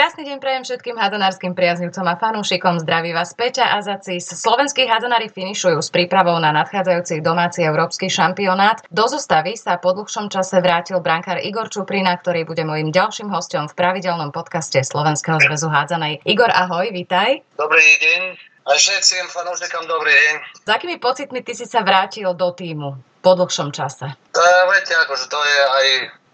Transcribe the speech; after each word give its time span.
Krásny 0.00 0.24
deň 0.32 0.40
prajem 0.40 0.64
všetkým 0.64 0.96
hadzanárskym 0.96 1.52
priaznivcom 1.52 2.08
a 2.08 2.16
fanúšikom. 2.16 2.80
Zdraví 2.80 3.12
vás 3.12 3.36
Peťa 3.36 3.76
a 3.76 3.84
Zacis. 3.84 4.32
Slovenskí 4.32 4.88
hadzanári 4.88 5.28
finišujú 5.28 5.76
s 5.76 5.92
prípravou 5.92 6.40
na 6.40 6.56
nadchádzajúci 6.56 7.20
domáci 7.20 7.60
európsky 7.68 8.08
šampionát. 8.08 8.80
Do 8.88 9.04
zostavy 9.12 9.60
sa 9.60 9.76
po 9.76 9.92
dlhšom 9.92 10.32
čase 10.32 10.56
vrátil 10.64 11.04
brankár 11.04 11.36
Igor 11.44 11.68
Čuprina, 11.68 12.16
ktorý 12.16 12.48
bude 12.48 12.64
mojím 12.64 12.88
ďalším 12.88 13.28
hostom 13.28 13.68
v 13.68 13.76
pravidelnom 13.76 14.32
podcaste 14.32 14.80
Slovenského 14.80 15.36
zväzu 15.36 15.68
hádzanej. 15.68 16.24
Igor, 16.24 16.48
ahoj, 16.48 16.88
vitaj. 16.96 17.44
Dobrý 17.60 17.84
deň. 18.00 18.40
A 18.72 18.80
všetkým 18.80 19.28
fanúšikom 19.28 19.84
dobrý 19.84 20.16
deň. 20.16 20.64
S 20.64 20.68
akými 20.80 20.96
pocitmi 20.96 21.44
ty 21.44 21.52
si 21.52 21.68
sa 21.68 21.84
vrátil 21.84 22.32
do 22.32 22.48
týmu 22.56 22.96
po 23.20 23.36
dlhšom 23.36 23.68
čase? 23.68 24.16
To, 24.32 24.40
viete, 24.72 24.96
akože 24.96 25.28
to 25.28 25.36
je 25.44 25.60
aj 25.60 25.86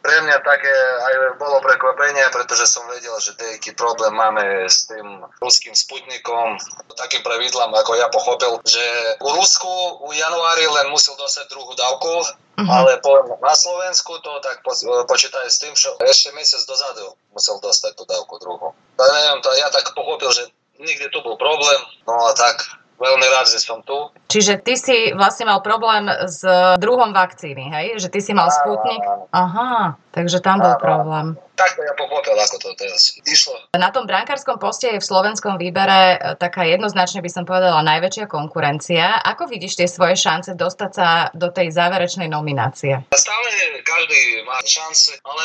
pre 0.06 0.22
mňa 0.22 0.38
také 0.46 0.70
aj 1.02 1.14
bolo 1.34 1.58
prekvapenie, 1.58 2.22
pretože 2.30 2.70
som 2.70 2.86
vedel, 2.86 3.10
že 3.18 3.34
nejaký 3.34 3.74
problém 3.74 4.14
máme 4.14 4.70
s 4.70 4.86
tým 4.86 5.26
ruským 5.42 5.74
sputnikom. 5.74 6.54
Takým 6.94 7.26
pravidlám, 7.26 7.74
ako 7.74 7.98
ja 7.98 8.06
pochopil, 8.14 8.62
že 8.62 8.86
u 9.18 9.34
Rusku 9.34 9.66
u 10.06 10.14
januári 10.14 10.70
len 10.70 10.94
musel 10.94 11.18
dostať 11.18 11.50
druhú 11.50 11.74
dávku, 11.74 12.22
uh-huh. 12.22 12.68
ale 12.70 13.02
po, 13.02 13.18
na 13.42 13.54
Slovensku 13.58 14.22
to 14.22 14.30
tak 14.46 14.62
po, 14.62 14.70
počítajú 15.10 15.48
s 15.50 15.58
tým, 15.58 15.74
že 15.74 15.90
ešte 16.06 16.30
mesiac 16.38 16.62
dozadu 16.70 17.18
musel 17.34 17.58
dostať 17.58 17.98
tú 17.98 18.06
dávku 18.06 18.38
druhú. 18.38 18.70
To, 18.70 19.02
neviem, 19.02 19.42
to 19.42 19.50
ja 19.58 19.66
tak 19.74 19.90
pochopil, 19.90 20.30
že 20.30 20.46
nikdy 20.78 21.10
tu 21.10 21.18
bol 21.26 21.34
problém, 21.34 21.82
no 22.06 22.14
a 22.14 22.32
tak 22.38 22.62
veľmi 22.96 23.26
rád, 23.28 23.46
že 23.48 23.60
som 23.60 23.84
tu. 23.84 23.96
Čiže 24.28 24.60
ty 24.64 24.74
si 24.76 25.12
vlastne 25.12 25.46
mal 25.46 25.60
problém 25.60 26.08
s 26.26 26.42
druhom 26.80 27.12
vakcíny, 27.12 27.68
hej? 27.70 27.86
Že 28.00 28.08
ty 28.10 28.20
si 28.24 28.32
mal 28.32 28.48
Sputnik? 28.48 29.04
Aha, 29.32 30.00
takže 30.16 30.40
tam 30.40 30.64
bol 30.64 30.80
problém. 30.80 31.36
Tak 31.56 31.76
ja 31.76 31.92
pochopil, 31.92 32.36
ako 32.36 32.56
to 32.56 32.68
teraz 32.76 33.16
išlo. 33.28 33.56
Na 33.76 33.92
tom 33.92 34.08
brankárskom 34.08 34.56
poste 34.56 34.96
je 34.96 35.00
v 35.00 35.08
slovenskom 35.08 35.60
výbere 35.60 36.16
e, 36.16 36.36
taká 36.36 36.64
jednoznačne 36.64 37.20
by 37.20 37.30
som 37.32 37.44
povedala 37.48 37.84
najväčšia 37.84 38.28
konkurencia. 38.28 39.20
Ako 39.24 39.48
vidíš 39.48 39.76
tie 39.76 39.88
svoje 39.88 40.16
šance 40.16 40.52
dostať 40.56 40.90
sa 40.92 41.08
do 41.32 41.48
tej 41.52 41.72
záverečnej 41.72 42.28
nominácie? 42.28 43.04
Stále 43.12 43.48
každý 43.84 44.44
má 44.44 44.60
šance, 44.64 45.16
ale 45.20 45.44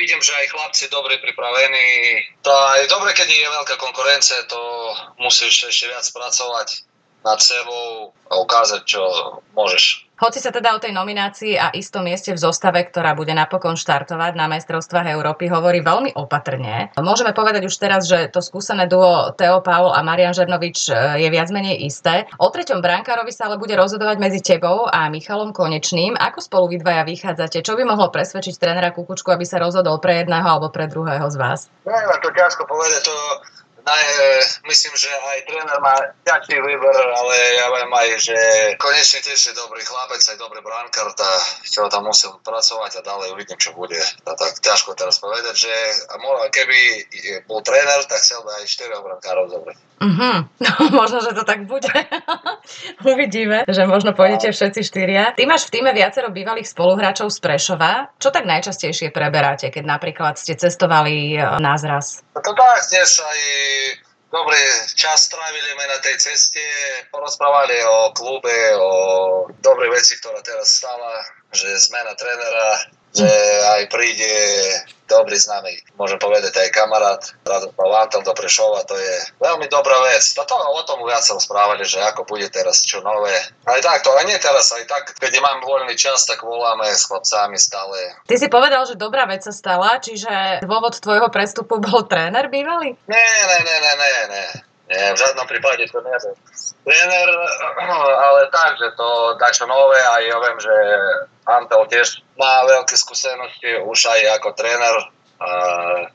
vidím, 0.00 0.20
že 0.20 0.32
aj 0.32 0.52
chlapci 0.52 0.84
dobre 0.88 1.20
pripravení. 1.20 2.24
To 2.44 2.52
je 2.80 2.88
dobre, 2.88 3.12
keď 3.12 3.28
je 3.28 3.56
veľká 3.56 3.76
konkurencia, 3.80 4.48
to 4.48 4.60
musíš 5.20 5.68
ešte 5.68 5.92
viac 5.92 6.04
pracovať 6.08 6.93
nad 7.24 7.40
sebou 7.40 8.12
a 8.30 8.34
ukázať, 8.40 8.82
čo 8.84 9.02
môžeš. 9.56 10.04
Hoci 10.14 10.38
sa 10.38 10.54
teda 10.54 10.78
o 10.78 10.80
tej 10.80 10.94
nominácii 10.94 11.58
a 11.58 11.74
istom 11.74 12.06
mieste 12.06 12.30
v 12.30 12.38
zostave, 12.38 12.78
ktorá 12.86 13.18
bude 13.18 13.34
napokon 13.34 13.74
štartovať 13.74 14.38
na 14.38 14.46
majstrovstvách 14.46 15.10
Európy, 15.10 15.50
hovorí 15.50 15.82
veľmi 15.82 16.14
opatrne. 16.14 16.94
Môžeme 16.94 17.34
povedať 17.34 17.66
už 17.66 17.74
teraz, 17.74 18.06
že 18.06 18.30
to 18.30 18.38
skúsené 18.38 18.86
duo 18.86 19.34
Teo 19.34 19.58
Paul 19.58 19.90
a 19.90 20.06
Marian 20.06 20.30
Žernovič 20.30 20.78
e, 20.86 20.92
je 21.18 21.28
viac 21.34 21.50
menej 21.50 21.82
isté. 21.82 22.30
O 22.38 22.46
treťom 22.46 22.78
brankárovi 22.78 23.34
sa 23.34 23.50
ale 23.50 23.58
bude 23.58 23.74
rozhodovať 23.74 24.16
medzi 24.22 24.38
tebou 24.38 24.86
a 24.86 25.10
Michalom 25.10 25.50
Konečným. 25.50 26.14
Ako 26.14 26.38
spolu 26.38 26.70
vy 26.70 26.78
dvaja 26.78 27.02
vychádzate? 27.02 27.66
Čo 27.66 27.74
by 27.74 27.82
mohlo 27.82 28.06
presvedčiť 28.14 28.54
trénera 28.54 28.94
Kukučku, 28.94 29.34
aby 29.34 29.42
sa 29.42 29.58
rozhodol 29.58 29.98
pre 29.98 30.22
jedného 30.22 30.46
alebo 30.46 30.70
pre 30.70 30.86
druhého 30.86 31.26
z 31.26 31.36
vás? 31.36 31.66
Neviem, 31.82 32.22
to 32.22 32.30
ťažko 32.30 32.62
povedať. 32.70 33.02
To 33.10 33.14
Naj, 33.84 34.00
e, 34.00 34.40
myslím, 34.64 34.94
že 34.96 35.12
aj 35.12 35.44
tréner 35.44 35.78
má 35.84 35.92
ťažký 36.24 36.56
výber, 36.56 36.96
ale 36.96 37.34
ja 37.60 37.66
viem 37.68 37.92
aj, 37.92 38.08
že 38.16 38.36
konečne 38.80 39.20
tiež 39.20 39.52
je 39.52 39.52
dobrý 39.52 39.84
chlapec, 39.84 40.24
aj 40.24 40.40
dobrý 40.40 40.64
brankár, 40.64 41.12
tá, 41.12 41.28
čo 41.68 41.84
tam 41.92 42.08
musím 42.08 42.32
pracovať 42.40 43.00
a 43.00 43.06
ďalej 43.06 43.36
uvidím, 43.36 43.60
čo 43.60 43.76
bude. 43.76 44.00
A 44.00 44.32
tak 44.32 44.56
ťažko 44.64 44.96
teraz 44.96 45.20
povedať, 45.20 45.68
že 45.68 45.72
keby 46.48 46.78
bol 47.44 47.60
tréner, 47.60 48.00
tak 48.08 48.24
chcel 48.24 48.40
by 48.40 48.56
aj 48.56 48.64
4 48.72 49.04
brankárov 49.04 49.52
zobrať. 49.52 49.76
Mm-hmm. 50.00 50.36
No, 50.64 50.90
možno, 50.90 51.20
že 51.20 51.36
to 51.36 51.44
tak 51.44 51.68
bude. 51.68 51.92
Uvidíme, 53.12 53.68
že 53.68 53.84
možno 53.84 54.16
pôjdete 54.16 54.48
všetci 54.50 54.80
štyria. 54.80 55.36
Ty 55.36 55.44
máš 55.44 55.68
v 55.68 55.78
týme 55.78 55.92
viacero 55.92 56.32
bývalých 56.32 56.72
spoluhráčov 56.72 57.28
z 57.28 57.38
Prešova. 57.38 58.08
Čo 58.16 58.32
tak 58.32 58.48
najčastejšie 58.48 59.12
preberáte, 59.12 59.68
keď 59.68 59.84
napríklad 59.84 60.40
ste 60.40 60.56
cestovali 60.56 61.36
e, 61.36 61.44
na 61.60 61.76
zraz? 61.76 62.23
No 62.34 62.38
to 62.42 62.50
tak, 62.50 62.82
tiež 62.90 63.10
aj 63.22 63.40
dobrý 64.34 64.62
čas 64.98 65.30
strávili 65.30 65.70
sme 65.70 65.86
na 65.86 65.98
tej 66.02 66.18
ceste, 66.18 66.62
porozprávali 67.14 67.78
o 67.86 68.10
klube, 68.10 68.58
o 68.74 68.90
dobrej 69.62 69.94
veci, 69.94 70.18
ktorá 70.18 70.42
teraz 70.42 70.82
stala, 70.82 71.22
že 71.54 71.78
zmena 71.78 72.10
trénera, 72.18 72.90
že 73.14 73.30
aj 73.78 73.82
príde 73.94 74.34
dobrý 75.14 75.38
známy, 75.38 75.94
môžem 75.94 76.18
povedať 76.18 76.50
aj 76.50 76.74
kamarát, 76.74 77.22
Radoslav 77.46 78.02
Antel 78.02 78.26
do 78.26 78.34
Prešova, 78.34 78.82
to 78.82 78.98
je 78.98 79.14
veľmi 79.38 79.70
dobrá 79.70 79.94
vec. 80.10 80.34
A 80.34 80.42
to 80.42 80.54
o 80.58 80.82
tom 80.82 81.06
viac 81.06 81.22
sa 81.22 81.38
správali, 81.38 81.86
že 81.86 82.02
ako 82.02 82.26
bude 82.26 82.50
teraz 82.50 82.82
čo 82.82 82.98
nové. 82.98 83.34
Aj 83.64 83.78
tak, 83.78 84.02
to 84.02 84.10
aj 84.10 84.26
nie 84.26 84.38
teraz, 84.42 84.74
aj 84.74 84.84
tak, 84.90 85.14
keď 85.22 85.38
mám 85.38 85.62
voľný 85.62 85.94
čas, 85.94 86.26
tak 86.26 86.42
voláme 86.42 86.90
s 86.90 87.06
chlapcami 87.06 87.54
stále. 87.54 88.18
Ty 88.26 88.34
si 88.34 88.50
povedal, 88.50 88.82
že 88.84 88.98
dobrá 88.98 89.24
vec 89.30 89.46
sa 89.46 89.54
stala, 89.54 90.02
čiže 90.02 90.66
dôvod 90.66 90.98
tvojho 90.98 91.30
prestupu 91.30 91.78
bol 91.78 92.02
tréner 92.10 92.50
bývalý? 92.50 92.98
Nie, 93.06 93.22
nie, 93.22 93.60
nie, 93.62 93.76
nie, 93.78 93.94
nie, 93.94 94.22
nie. 94.34 94.48
Nie, 94.84 95.16
v 95.16 95.20
žiadnom 95.20 95.48
prípade 95.48 95.88
to 95.88 95.96
nie 96.04 96.12
tréner, 96.84 97.28
ale 98.28 98.40
tak, 98.52 98.76
že 98.76 98.92
to 98.94 99.34
dačo 99.40 99.64
nové 99.64 99.98
a 100.04 100.20
ja 100.20 100.36
viem, 100.36 100.58
že 100.60 100.76
Antel 101.44 101.84
tiež 101.92 102.24
má 102.40 102.64
veľké 102.64 102.96
skúsenosti 102.96 103.84
už 103.84 103.98
aj 104.08 104.40
ako 104.40 104.48
tréner 104.56 104.96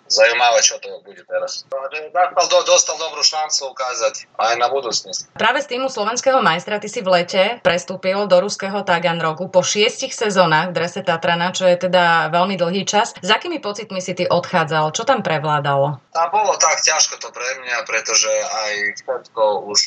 zaujímavé, 0.10 0.60
čo 0.64 0.82
to 0.82 1.02
bude 1.06 1.22
teraz. 1.26 1.66
Dostal, 1.70 2.62
dostal 2.66 2.96
dobrú 2.98 3.22
šancu 3.22 3.72
ukázať 3.72 4.26
aj 4.38 4.54
na 4.58 4.68
budúcnosť. 4.68 5.34
Práve 5.38 5.60
z 5.64 5.76
týmu 5.76 5.88
slovenského 5.88 6.42
majstra 6.42 6.82
ty 6.82 6.90
si 6.90 7.00
v 7.06 7.22
lete 7.22 7.44
prestúpil 7.62 8.26
do 8.26 8.38
ruského 8.42 8.82
Taganrogu 8.84 9.48
po 9.50 9.62
šiestich 9.62 10.12
sezónach 10.14 10.74
v 10.74 10.76
drese 10.82 11.02
Tatrana, 11.06 11.54
čo 11.54 11.70
je 11.70 11.78
teda 11.90 12.34
veľmi 12.34 12.58
dlhý 12.58 12.84
čas. 12.86 13.14
S 13.20 13.30
akými 13.30 13.62
pocitmi 13.62 14.02
si 14.02 14.18
ty 14.18 14.26
odchádzal? 14.26 14.92
Čo 14.94 15.06
tam 15.06 15.22
prevládalo? 15.22 16.02
A 16.18 16.22
bolo 16.34 16.58
tak 16.58 16.82
ťažko 16.82 17.22
to 17.22 17.30
pre 17.32 17.48
mňa, 17.64 17.86
pretože 17.86 18.30
aj 18.30 18.74
všetko 19.02 19.70
už 19.70 19.80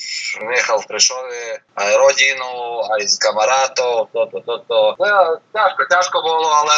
nechal 0.49 0.79
v 0.81 0.89
Prešove, 0.89 1.41
aj 1.77 1.91
rodinu, 1.99 2.53
aj 2.97 3.01
s 3.05 3.17
kamarátov, 3.19 4.09
toto, 4.15 4.39
toto. 4.41 4.65
To. 4.69 4.79
No, 4.97 5.43
ťažko, 5.53 5.83
ťažko 5.91 6.17
bolo, 6.23 6.49
ale 6.49 6.77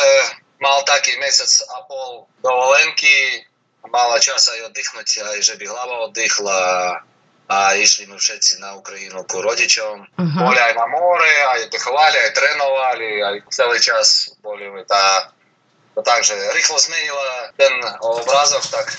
mal 0.65 0.81
taký 0.89 1.21
mesiac 1.21 1.53
a 1.77 1.85
pol 1.85 2.25
dovolenky, 2.41 3.45
mala 3.85 4.17
čas 4.17 4.49
aj 4.49 4.73
oddychnúť, 4.73 5.07
aj 5.29 5.39
že 5.45 5.55
by 5.61 5.65
hlava 5.69 6.09
oddychla 6.09 6.61
a 7.45 7.77
išli 7.77 8.09
my 8.09 8.17
všetci 8.17 8.57
na 8.65 8.73
Ukrajinu 8.81 9.21
ku 9.29 9.45
rodičom. 9.45 10.09
Uh-huh. 10.17 10.41
Boli 10.49 10.57
aj 10.57 10.73
na 10.73 10.89
more, 10.89 11.35
aj 11.53 11.69
dechovali, 11.69 12.17
aj 12.17 12.33
trénovali, 12.33 13.11
aj 13.21 13.35
celý 13.53 13.77
čas 13.81 14.33
boli 14.41 14.65
tá... 14.89 15.29
Takže 15.95 16.35
rýchlo 16.59 16.75
zmenila 16.75 17.55
ten 17.55 17.71
obrázok, 18.03 18.67
tak 18.67 18.99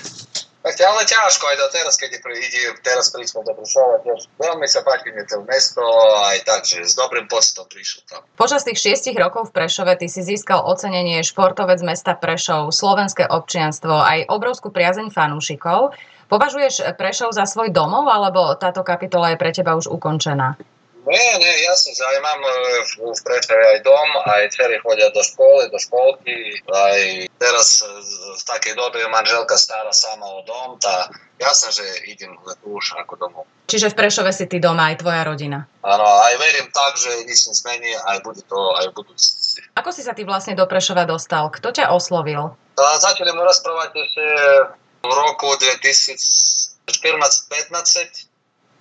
tak 0.66 0.82
ale 0.82 1.06
ťažko 1.06 1.46
aj 1.46 1.58
do 1.62 1.68
teraz, 1.70 1.94
keď 1.94 2.18
ide, 2.26 2.74
teraz 2.82 3.14
prišiel 3.14 3.46
do 3.46 3.54
tiež 3.54 4.26
veľmi 4.42 4.66
sa 4.66 4.82
páči 4.82 5.14
mi 5.14 5.22
to 5.30 5.46
mesto, 5.46 5.86
aj 6.34 6.42
tak, 6.42 6.66
že 6.66 6.82
s 6.82 6.98
dobrým 6.98 7.30
pocitom 7.30 7.70
prišiel 7.70 8.02
tam. 8.10 8.26
Počas 8.34 8.66
tých 8.66 8.82
šiestich 8.82 9.14
rokov 9.14 9.54
v 9.54 9.62
Prešove 9.62 9.94
ty 9.94 10.10
si 10.10 10.26
získal 10.26 10.66
ocenenie 10.66 11.22
športovec 11.22 11.86
mesta 11.86 12.18
Prešov, 12.18 12.74
slovenské 12.74 13.30
občianstvo, 13.30 13.94
aj 13.94 14.26
obrovskú 14.26 14.74
priazeň 14.74 15.14
fanúšikov. 15.14 15.94
Považuješ 16.26 16.98
Prešov 16.98 17.38
za 17.38 17.46
svoj 17.46 17.70
domov, 17.70 18.10
alebo 18.10 18.58
táto 18.58 18.82
kapitola 18.82 19.38
je 19.38 19.38
pre 19.38 19.54
teba 19.54 19.78
už 19.78 19.86
ukončená? 19.86 20.58
Nie, 21.06 21.38
nie, 21.38 21.54
jasne, 21.70 21.94
že 21.94 22.02
aj 22.02 22.18
mám 22.18 22.42
e, 22.42 22.50
v, 22.82 23.14
v 23.14 23.22
Prešove 23.22 23.62
aj 23.62 23.86
dom, 23.86 24.10
aj 24.26 24.50
dcery 24.50 24.82
chodia 24.82 25.14
do 25.14 25.22
školy, 25.22 25.70
do 25.70 25.78
školky, 25.78 26.58
aj 26.66 27.30
teraz 27.38 27.86
e, 27.86 27.94
v 28.34 28.42
takej 28.42 28.74
dobe 28.74 29.06
manželka 29.14 29.54
stará 29.54 29.94
sama 29.94 30.26
o 30.26 30.42
dom, 30.42 30.82
tá 30.82 31.06
jasne, 31.38 31.78
že 31.78 31.86
idem 32.10 32.34
už 32.66 32.98
ako 33.06 33.22
domov. 33.22 33.46
Čiže 33.70 33.94
v 33.94 33.98
Prešove 34.02 34.34
si 34.34 34.50
ty 34.50 34.58
doma, 34.58 34.90
aj 34.90 35.06
tvoja 35.06 35.22
rodina? 35.22 35.70
Áno, 35.86 36.06
aj 36.06 36.34
verím 36.42 36.74
tak, 36.74 36.98
že 36.98 37.30
nič 37.30 37.54
nezmení, 37.54 37.94
aj 38.02 38.26
bude 38.26 38.42
to 38.50 38.58
aj 38.82 38.90
v 38.90 38.94
budúcnosti. 38.98 39.62
Ako 39.78 39.94
si 39.94 40.02
sa 40.02 40.18
ty 40.18 40.26
vlastne 40.26 40.58
do 40.58 40.66
Prešova 40.66 41.06
dostal? 41.06 41.54
Kto 41.54 41.70
ťa 41.70 41.94
oslovil? 41.94 42.58
A 42.82 42.98
začali 42.98 43.30
mu 43.30 43.46
rozprávať 43.46 43.94
ešte 43.94 44.26
v 45.06 45.12
roku 45.14 45.54
2014-15 45.54 48.35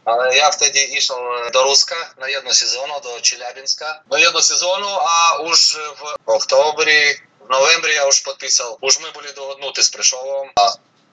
ale 0.07 0.37
ja 0.37 0.53
vtedy 0.53 0.81
išiel 0.97 1.17
do 1.53 1.61
Ruska 1.65 1.97
na 2.21 2.27
jednu 2.29 2.53
sezónu, 2.53 2.95
do 3.03 3.21
Čeliabinska. 3.21 4.05
Na 4.11 4.19
jednu 4.19 4.41
sezónu 4.41 4.89
a 4.89 5.41
už 5.49 5.59
v 5.97 6.29
októbri, 6.29 7.17
v 7.45 7.49
novembri 7.49 7.95
ja 7.95 8.09
už 8.09 8.21
podpísal. 8.25 8.77
Už 8.81 8.99
my 9.01 9.09
boli 9.13 9.33
dohodnutí 9.33 9.83
s 9.83 9.91
Prešovom 9.91 10.49
a 10.57 10.65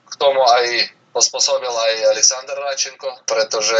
k 0.08 0.14
tomu 0.16 0.40
aj 0.44 0.92
pospôsobil 1.12 1.68
aj 1.68 1.92
Aleksandr 2.16 2.56
Račenko, 2.56 3.22
pretože 3.28 3.78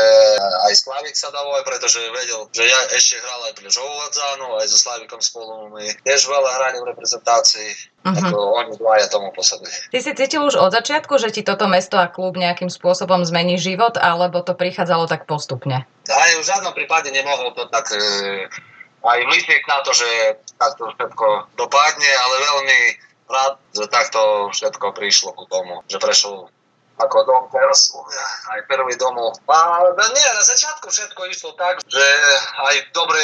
aj 0.68 0.72
Slavik 0.76 1.16
sa 1.16 1.32
dával, 1.32 1.64
pretože 1.64 1.98
vedel, 2.12 2.46
že 2.52 2.68
ja 2.68 2.80
ešte 2.92 3.18
hral 3.18 3.40
aj 3.48 3.54
pre 3.56 3.68
Žovu 3.72 3.96
aj 4.60 4.66
so 4.68 4.78
Slavikom 4.78 5.18
spolu. 5.24 5.72
My 5.72 5.88
tiež 6.04 6.28
veľa 6.28 6.50
hrali 6.60 6.76
v 6.84 6.88
reprezentácii. 6.92 7.90
Uh-huh. 8.02 8.60
Oni 8.62 8.76
dvaja 8.76 9.08
tomu 9.08 9.32
posadili. 9.32 9.72
Ty 9.90 9.98
si 10.04 10.12
cítil 10.12 10.42
už 10.44 10.58
od 10.60 10.74
začiatku, 10.74 11.16
že 11.16 11.32
ti 11.32 11.40
toto 11.40 11.70
mesto 11.70 11.96
a 11.96 12.10
klub 12.10 12.36
nejakým 12.36 12.68
spôsobom 12.68 13.24
zmení 13.24 13.56
život, 13.56 13.96
alebo 13.96 14.44
to 14.44 14.52
prichádzalo 14.52 15.08
tak 15.08 15.24
postupne? 15.24 15.88
Aj 16.10 16.30
v 16.34 16.42
žiadnom 16.42 16.74
prípade 16.74 17.14
nemohol 17.14 17.54
to 17.54 17.70
tak 17.70 17.94
e, 17.94 18.02
aj 19.06 19.18
myslieť 19.22 19.62
na 19.70 19.78
to, 19.86 19.94
že 19.94 20.08
takto 20.58 20.90
všetko 20.98 21.54
dopadne, 21.54 22.10
ale 22.10 22.34
veľmi 22.42 22.78
rád, 23.30 23.54
že 23.72 23.86
takto 23.88 24.50
všetko 24.50 24.86
prišlo 24.92 25.30
ku 25.38 25.46
tomu, 25.46 25.80
že 25.86 26.02
prešiel 26.02 26.50
ako 27.00 27.16
dom 27.24 27.44
teraz, 27.48 27.92
aj 28.52 28.60
prvý 28.68 28.94
domov. 29.00 29.38
A 29.48 29.88
nie, 29.94 30.28
na 30.36 30.44
začiatku 30.44 30.90
všetko 30.92 31.20
išlo 31.32 31.52
tak, 31.56 31.80
že 31.88 32.06
aj 32.56 32.92
dobre 32.92 33.22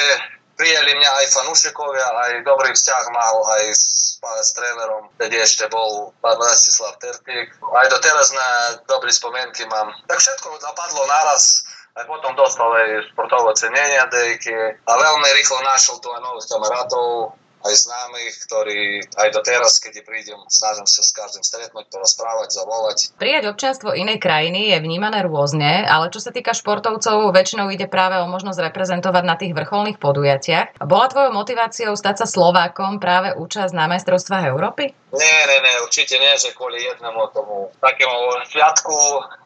prijeli 0.58 0.92
mňa 0.98 1.10
aj 1.22 1.26
fanúšikovia, 1.38 2.06
aj 2.26 2.32
dobrý 2.42 2.74
vzťah 2.74 3.04
mal 3.14 3.36
aj 3.58 3.64
s, 3.70 4.18
s 4.18 4.50
trénerom, 4.58 5.06
vtedy 5.14 5.38
ešte 5.38 5.70
bol 5.70 6.10
Vlastislav 6.18 6.98
Terpík. 6.98 7.54
Aj 7.62 7.86
doteraz 7.86 8.34
na 8.34 8.48
dobré 8.90 9.14
spomienky 9.14 9.62
mám. 9.70 9.94
Tak 10.10 10.18
všetko 10.18 10.58
zapadlo 10.58 11.06
naraz, 11.06 11.62
aj 11.94 12.04
potom 12.10 12.34
dostal 12.34 12.66
aj 12.74 13.06
športové 13.14 13.54
cenenie 13.54 14.02
dejky 14.10 14.54
a 14.86 14.92
veľmi 14.98 15.28
rýchlo 15.38 15.62
našiel 15.62 16.02
tu 16.02 16.10
aj 16.10 16.20
nových 16.26 16.50
kamarátov, 16.50 17.38
aj 17.64 17.74
známych, 17.74 18.34
ktorí 18.46 18.80
aj 19.18 19.28
doteraz, 19.34 19.82
keď 19.82 20.06
prídem, 20.06 20.38
snažím 20.46 20.86
sa 20.86 21.02
s 21.02 21.10
každým 21.10 21.42
stretnúť, 21.42 21.90
porozprávať, 21.90 22.48
zavolať. 22.54 22.98
Prijať 23.18 23.50
občianstvo 23.50 23.92
inej 23.94 24.22
krajiny 24.22 24.72
je 24.74 24.78
vnímané 24.78 25.26
rôzne, 25.26 25.84
ale 25.84 26.08
čo 26.14 26.22
sa 26.22 26.30
týka 26.30 26.54
športovcov, 26.54 27.34
väčšinou 27.34 27.68
ide 27.74 27.90
práve 27.90 28.22
o 28.22 28.30
možnosť 28.30 28.70
reprezentovať 28.70 29.24
na 29.26 29.36
tých 29.36 29.52
vrcholných 29.52 29.98
podujatiach. 29.98 30.78
Bola 30.86 31.10
tvojou 31.10 31.32
motiváciou 31.34 31.92
stať 31.98 32.24
sa 32.24 32.26
Slovákom 32.30 33.02
práve 33.02 33.34
účasť 33.34 33.72
na 33.74 33.90
majstrovstvách 33.90 34.44
Európy? 34.48 34.94
Nie, 35.08 35.38
nie, 35.48 35.58
nie, 35.64 35.74
určite 35.88 36.20
nie, 36.20 36.36
že 36.36 36.52
kvôli 36.52 36.84
jednému 36.84 37.32
tomu 37.32 37.72
takému 37.80 38.44
sviatku. 38.52 38.92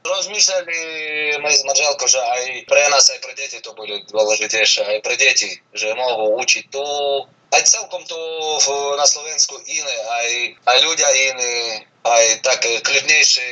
Rozmýšľali 0.02 0.78
my 1.38 1.50
s 1.54 1.62
manželkou, 1.62 2.06
že 2.10 2.18
aj 2.18 2.42
pre 2.66 2.82
nás, 2.90 3.06
aj 3.06 3.22
pre 3.22 3.32
deti 3.38 3.62
to 3.62 3.70
bude 3.78 3.94
dôležitejšie, 4.10 4.82
aj 4.82 4.98
pre 5.06 5.14
deti, 5.14 5.62
že 5.70 5.94
mohú 5.94 6.42
učiť 6.42 6.64
tu, 6.66 6.82
aj 7.52 7.62
celkom 7.68 8.02
to 8.08 8.16
na 8.96 9.06
Slovensku 9.06 9.60
iné, 9.68 9.96
aj, 10.08 10.28
aj 10.66 10.78
ľudia 10.88 11.08
iní, 11.32 11.84
aj 12.02 12.24
tak 12.42 12.64
kľudnejšie 12.64 13.50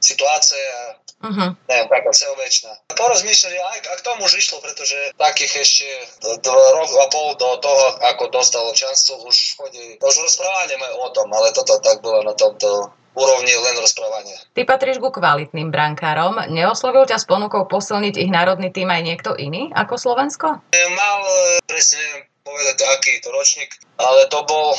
situácia, 0.00 0.98
uh-huh. 1.22 1.52
neviem, 1.68 1.88
taká 1.88 2.10
všeobecná. 2.10 2.72
Porozmýšľali, 2.96 3.56
aj 3.60 3.78
k 4.00 4.04
tomu 4.04 4.24
už 4.26 4.34
išlo, 4.40 4.58
pretože 4.64 4.96
takých 5.20 5.52
ešte 5.60 5.88
rok 6.48 6.90
a 6.90 7.06
pol 7.12 7.36
do 7.36 7.50
toho, 7.60 7.84
ako 8.16 8.32
dostalo 8.32 8.72
členstvo, 8.72 9.20
už 9.28 9.60
chodí, 9.60 10.00
už 10.00 10.14
rozprávali 10.24 10.74
o 10.98 11.08
tom, 11.12 11.28
ale 11.30 11.52
toto 11.52 11.78
tak 11.84 12.00
bolo 12.00 12.24
na 12.24 12.34
tomto 12.34 12.90
úrovni 13.14 13.54
len 13.54 13.78
rozprávania. 13.78 14.34
Ty 14.58 14.66
patríš 14.66 14.98
ku 14.98 15.14
kvalitným 15.14 15.70
brankárom. 15.70 16.50
Neoslovil 16.50 17.06
ťa 17.06 17.22
s 17.22 17.30
ponukou 17.30 17.62
posilniť 17.70 18.18
ich 18.18 18.30
národný 18.30 18.74
tým 18.74 18.90
aj 18.90 19.02
niekto 19.06 19.30
iný 19.38 19.70
ako 19.70 19.94
Slovensko? 19.94 20.48
Mal, 20.74 21.20
presne 21.70 22.33
povedať, 22.44 22.76
aký 22.84 23.24
to 23.24 23.32
ročník, 23.32 23.72
ale 23.96 24.28
to 24.28 24.44
bol, 24.44 24.76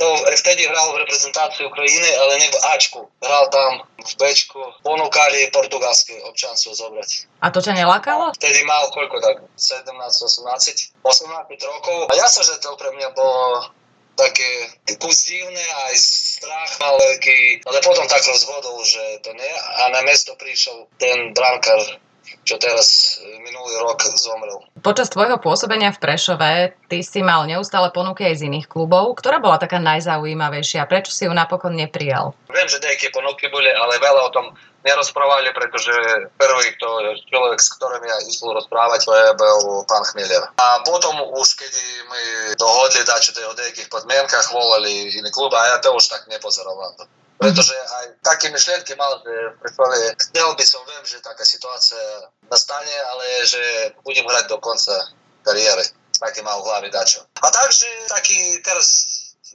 to 0.00 0.06
vtedy 0.40 0.64
hral 0.64 0.96
v 0.96 1.04
reprezentácii 1.04 1.68
Ukrajiny, 1.68 2.08
ale 2.16 2.40
nie 2.40 2.48
v 2.48 2.58
Ačku. 2.72 3.04
Hral 3.20 3.52
tam 3.52 3.84
v 4.00 4.12
Bčku, 4.16 4.58
ponúkali 4.80 5.52
portugalské 5.52 6.16
občanstvo 6.24 6.72
zobrať. 6.72 7.28
A 7.44 7.52
to 7.52 7.60
ťa 7.60 7.76
nelákalo? 7.76 8.32
Vtedy 8.32 8.64
mal 8.64 8.88
koľko 8.90 9.20
tak, 9.20 9.44
17, 9.60 9.92
18, 9.92 11.04
18 11.04 11.68
rokov. 11.68 11.98
A 12.08 12.14
ja 12.16 12.26
sa, 12.32 12.40
že 12.40 12.56
to 12.64 12.72
pre 12.80 12.88
mňa 12.96 13.08
bolo 13.12 13.68
také 14.16 14.72
kus 14.96 15.28
divné, 15.28 15.64
aj 15.88 15.94
strach 15.96 16.72
mal 16.80 16.96
veľký, 16.96 17.64
ale 17.68 17.78
potom 17.84 18.08
tak 18.08 18.24
rozhodol, 18.24 18.80
že 18.84 19.20
to 19.20 19.36
nie. 19.36 19.52
A 19.84 19.92
na 19.92 20.00
mesto 20.04 20.32
prišiel 20.40 20.88
ten 20.96 21.36
brankár 21.36 22.00
čo 22.42 22.58
teraz 22.58 23.18
e, 23.22 23.38
minulý 23.42 23.74
rok 23.86 24.02
zomrel. 24.18 24.58
Počas 24.82 25.12
tvojho 25.12 25.38
pôsobenia 25.38 25.94
v 25.94 26.02
Prešove 26.02 26.50
ty 26.90 27.00
si 27.06 27.22
mal 27.22 27.46
neustále 27.46 27.94
ponuky 27.94 28.26
aj 28.26 28.42
z 28.42 28.46
iných 28.50 28.66
klubov. 28.66 29.14
Ktorá 29.18 29.38
bola 29.38 29.62
taká 29.62 29.78
najzaujímavejšia? 29.78 30.88
Prečo 30.90 31.14
si 31.14 31.24
ju 31.26 31.32
napokon 31.32 31.78
neprijal? 31.78 32.34
Viem, 32.50 32.68
že 32.68 32.82
nejaké 32.82 33.14
ponuky 33.14 33.46
boli, 33.48 33.70
ale 33.70 34.02
veľa 34.02 34.22
o 34.26 34.34
tom 34.34 34.46
nerozprávali, 34.82 35.54
pretože 35.54 35.94
prvý 36.34 36.68
to 36.78 36.88
človek, 37.30 37.58
s 37.62 37.70
ktorým 37.78 38.02
ja 38.02 38.16
išlo 38.26 38.58
rozprávať, 38.58 39.06
to 39.06 39.12
je 39.14 39.26
bol 39.38 39.86
pán 39.86 40.02
Chmieler. 40.10 40.42
A 40.58 40.82
potom 40.82 41.22
už, 41.38 41.48
keď 41.54 41.72
my 42.10 42.22
dohodli 42.58 43.06
že 43.06 43.46
o 43.46 43.54
nejakých 43.54 43.86
podmienkach 43.86 44.50
volali 44.50 45.14
iný 45.14 45.30
klub, 45.30 45.54
a 45.54 45.62
ja 45.70 45.76
to 45.78 45.94
už 45.94 46.10
tak 46.10 46.26
to. 46.98 47.06
Pretože 47.42 47.74
aj 47.74 48.06
také 48.22 48.54
myšlienky 48.54 48.94
mal, 48.94 49.18
že 49.18 49.34
prvé, 49.74 50.14
chcel 50.14 50.48
by 50.54 50.64
som, 50.64 50.80
viem, 50.86 51.04
že 51.04 51.18
taká 51.18 51.42
situácia 51.42 51.98
nastane, 52.46 52.94
ale 53.10 53.42
že 53.42 53.62
budem 54.06 54.22
hrať 54.22 54.46
do 54.46 54.62
konca 54.62 54.94
kariéry. 55.42 55.82
Taký 56.22 56.46
mal 56.46 56.62
v 56.62 56.70
hlave 56.70 56.88
dačo. 56.94 57.26
A 57.42 57.50
takže 57.50 57.90
taký 58.06 58.62
teraz 58.62 59.10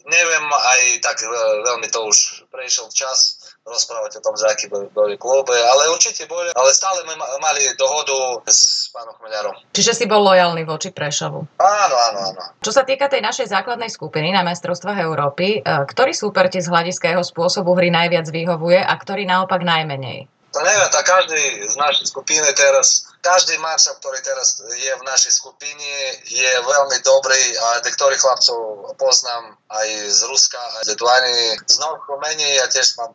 neviem, 0.07 0.45
aj 0.51 0.81
tak 1.03 1.17
veľmi 1.63 1.87
to 1.91 1.99
už 2.07 2.47
prešiel 2.51 2.91
čas, 2.91 3.46
rozprávať 3.67 4.19
o 4.19 4.21
tom, 4.23 4.33
že 4.39 4.47
aký 4.47 4.65
boli 4.71 5.15
kluby, 5.19 5.53
ale 5.53 5.91
určite 5.91 6.23
boli, 6.25 6.49
ale 6.55 6.69
stále 6.71 7.03
my 7.03 7.13
mali 7.19 7.67
dohodu 7.75 8.41
s 8.47 8.87
pánom 8.95 9.13
Chmeliarom. 9.19 9.53
Čiže 9.75 9.93
si 9.93 10.05
bol 10.07 10.23
lojálny 10.23 10.63
voči 10.63 10.95
Prešovu? 10.95 11.45
Áno, 11.59 11.95
áno, 12.11 12.19
áno. 12.31 12.41
Čo 12.63 12.71
sa 12.71 12.87
týka 12.87 13.11
tej 13.11 13.21
našej 13.23 13.51
základnej 13.51 13.91
skupiny 13.91 14.31
na 14.31 14.41
mestrovstvách 14.47 15.03
Európy, 15.03 15.59
e, 15.59 15.61
ktorý 15.63 16.11
súper 16.15 16.47
ti 16.47 16.63
z 16.63 16.71
hľadiska 16.71 17.13
jeho 17.13 17.23
spôsobu 17.23 17.75
hry 17.75 17.91
najviac 17.91 18.27
vyhovuje 18.31 18.79
a 18.79 18.93
ktorý 18.95 19.27
naopak 19.27 19.61
najmenej? 19.61 20.27
To 20.55 20.59
neviem, 20.63 20.89
tak 20.89 21.05
každý 21.05 21.67
z 21.67 21.75
našej 21.75 22.07
skupiny 22.09 22.47
teraz 22.55 23.06
každý 23.21 23.57
matchup, 23.59 23.97
ktorý 23.99 24.19
teraz 24.23 24.61
je 24.63 24.91
v 24.95 25.03
našej 25.03 25.33
skupine, 25.35 25.91
je 26.27 26.51
veľmi 26.63 26.97
dobrý 27.03 27.43
a 27.57 27.81
niektorých 27.83 28.21
chlapcov 28.21 28.57
poznám 28.95 29.57
aj 29.67 29.87
z 30.07 30.21
Ruska, 30.31 30.61
aj 30.79 30.83
z 30.87 30.89
Litvany, 30.95 31.35
z 31.67 31.75
Nových 31.83 32.07
Rumení, 32.07 32.49
ja 32.55 32.65
tiež 32.71 32.95
mám. 32.97 33.11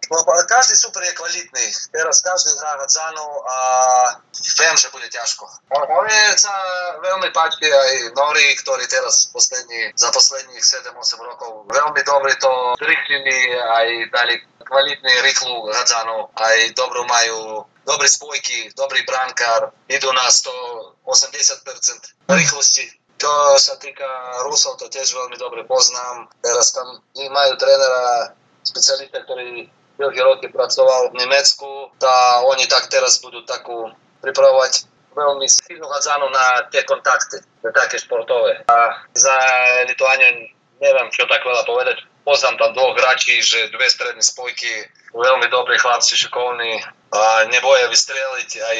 Každý 0.48 0.74
super 0.76 1.00
je 1.02 1.16
kvalitný. 1.16 1.66
Teraz 1.92 2.20
každý 2.20 2.52
hrá 2.60 2.76
Hadzanu 2.76 3.28
a 3.48 3.56
viem, 4.36 4.76
že 4.76 4.92
bude 4.92 5.08
ťažko. 5.08 5.48
Mne 5.72 6.22
sa 6.36 6.52
veľmi 7.00 7.28
páči 7.32 7.66
aj 7.66 8.12
Nori, 8.12 8.52
ktorí 8.60 8.84
teraz 8.86 9.32
poslední, 9.32 9.96
za 9.96 10.12
posledných 10.12 10.60
7-8 10.60 10.92
rokov 11.24 11.64
veľmi 11.72 12.00
dobre 12.04 12.36
to 12.36 12.76
zrychlili, 12.78 13.56
aj 13.56 13.88
dali 14.12 14.34
kvalitný 14.62 15.12
rýchlu 15.24 15.72
Hadzanu, 15.72 16.28
aj 16.36 16.56
dobrú 16.76 17.04
majú 17.08 17.64
dobré 17.86 18.08
spojky, 18.08 18.70
dobrý 18.74 19.02
brankár, 19.06 19.74
idú 19.90 20.08
na 20.12 20.26
180% 20.28 21.06
rýchlosti. 22.30 22.84
To 23.22 23.54
sa 23.54 23.78
týka 23.78 24.06
Rusov, 24.42 24.82
to 24.82 24.90
tiež 24.90 25.14
veľmi 25.14 25.38
dobre 25.38 25.62
poznám. 25.62 26.26
Teraz 26.42 26.74
tam 26.74 26.98
majú 27.14 27.52
trénera, 27.54 28.34
specialista, 28.66 29.22
ktorý 29.22 29.70
veľké 29.98 30.20
roky 30.26 30.46
pracoval 30.50 31.14
v 31.14 31.22
Nemecku, 31.22 31.94
tá 32.02 32.42
oni 32.50 32.66
tak 32.66 32.90
teraz 32.90 33.22
budú 33.22 33.46
takú 33.46 33.94
pripravovať 34.24 34.90
veľmi 35.12 35.46
silnú 35.46 35.86
hádzanú 35.86 36.26
na 36.32 36.66
tie 36.72 36.82
kontakty, 36.88 37.38
na 37.62 37.70
také 37.70 38.00
športové. 38.00 38.64
A 38.66 39.06
za 39.12 39.36
Lituániu 39.86 40.48
neviem, 40.80 41.08
čo 41.12 41.28
tak 41.28 41.44
veľa 41.44 41.62
povedať. 41.68 42.02
Poznám 42.22 42.54
tam 42.58 42.70
dvoch 42.72 42.94
hráči, 42.94 43.42
že 43.42 43.70
dve 43.74 43.90
stredné 43.90 44.22
spojky, 44.22 44.86
veľmi 45.10 45.50
dobrí 45.50 45.74
chlapci, 45.78 46.14
šikovní, 46.14 46.78
a 47.12 47.44
neboja 47.50 47.90
vystreliť, 47.90 48.50
aj 48.62 48.78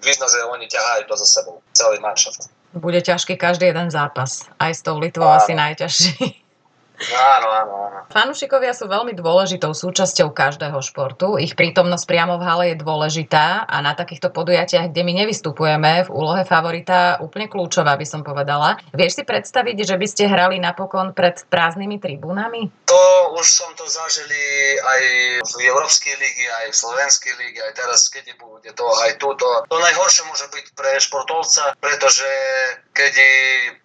vidno, 0.00 0.26
že 0.30 0.38
oni 0.48 0.66
ťahajú 0.70 1.02
to 1.10 1.14
za 1.18 1.26
sebou, 1.28 1.60
celý 1.74 1.98
manšaft. 2.00 2.48
Bude 2.72 3.02
ťažký 3.02 3.34
každý 3.34 3.74
jeden 3.74 3.90
zápas, 3.90 4.46
aj 4.62 4.72
s 4.72 4.80
tou 4.86 4.96
Litvou 5.02 5.26
asi 5.26 5.52
najťažší. 5.58 6.46
Áno, 7.08 7.48
áno, 7.48 7.72
áno. 7.88 7.98
Fanúšikovia 8.12 8.76
sú 8.76 8.84
veľmi 8.84 9.16
dôležitou 9.16 9.72
súčasťou 9.72 10.36
každého 10.36 10.76
športu. 10.84 11.40
Ich 11.40 11.56
prítomnosť 11.56 12.04
priamo 12.04 12.36
v 12.36 12.44
hale 12.44 12.64
je 12.74 12.76
dôležitá 12.76 13.64
a 13.64 13.76
na 13.80 13.96
takýchto 13.96 14.28
podujatiach, 14.28 14.92
kde 14.92 15.02
my 15.06 15.12
nevystupujeme 15.24 16.04
v 16.04 16.10
úlohe 16.12 16.44
favorita, 16.44 17.22
úplne 17.24 17.48
kľúčová 17.48 17.96
by 17.96 18.04
som 18.04 18.20
povedala. 18.20 18.76
Vieš 18.92 19.20
si 19.20 19.22
predstaviť, 19.24 19.88
že 19.88 19.96
by 19.96 20.06
ste 20.10 20.28
hrali 20.28 20.60
napokon 20.60 21.16
pred 21.16 21.40
prázdnymi 21.48 21.96
tribúnami? 21.96 22.68
To 22.84 23.02
už 23.40 23.46
som 23.48 23.70
to 23.78 23.88
zažili 23.88 24.76
aj 24.76 25.02
v 25.40 25.54
Európskej 25.64 26.14
líge, 26.20 26.46
aj 26.64 26.66
v 26.68 26.76
Slovenskej 26.76 27.34
líge, 27.40 27.64
aj 27.64 27.72
teraz, 27.80 28.12
keď 28.12 28.36
bude 28.36 28.70
to 28.76 28.86
aj 29.08 29.16
túto. 29.16 29.46
To 29.70 29.76
najhoršie 29.80 30.28
môže 30.28 30.46
byť 30.52 30.66
pre 30.76 31.00
športovca, 31.00 31.72
pretože 31.80 32.28
keď 32.92 33.12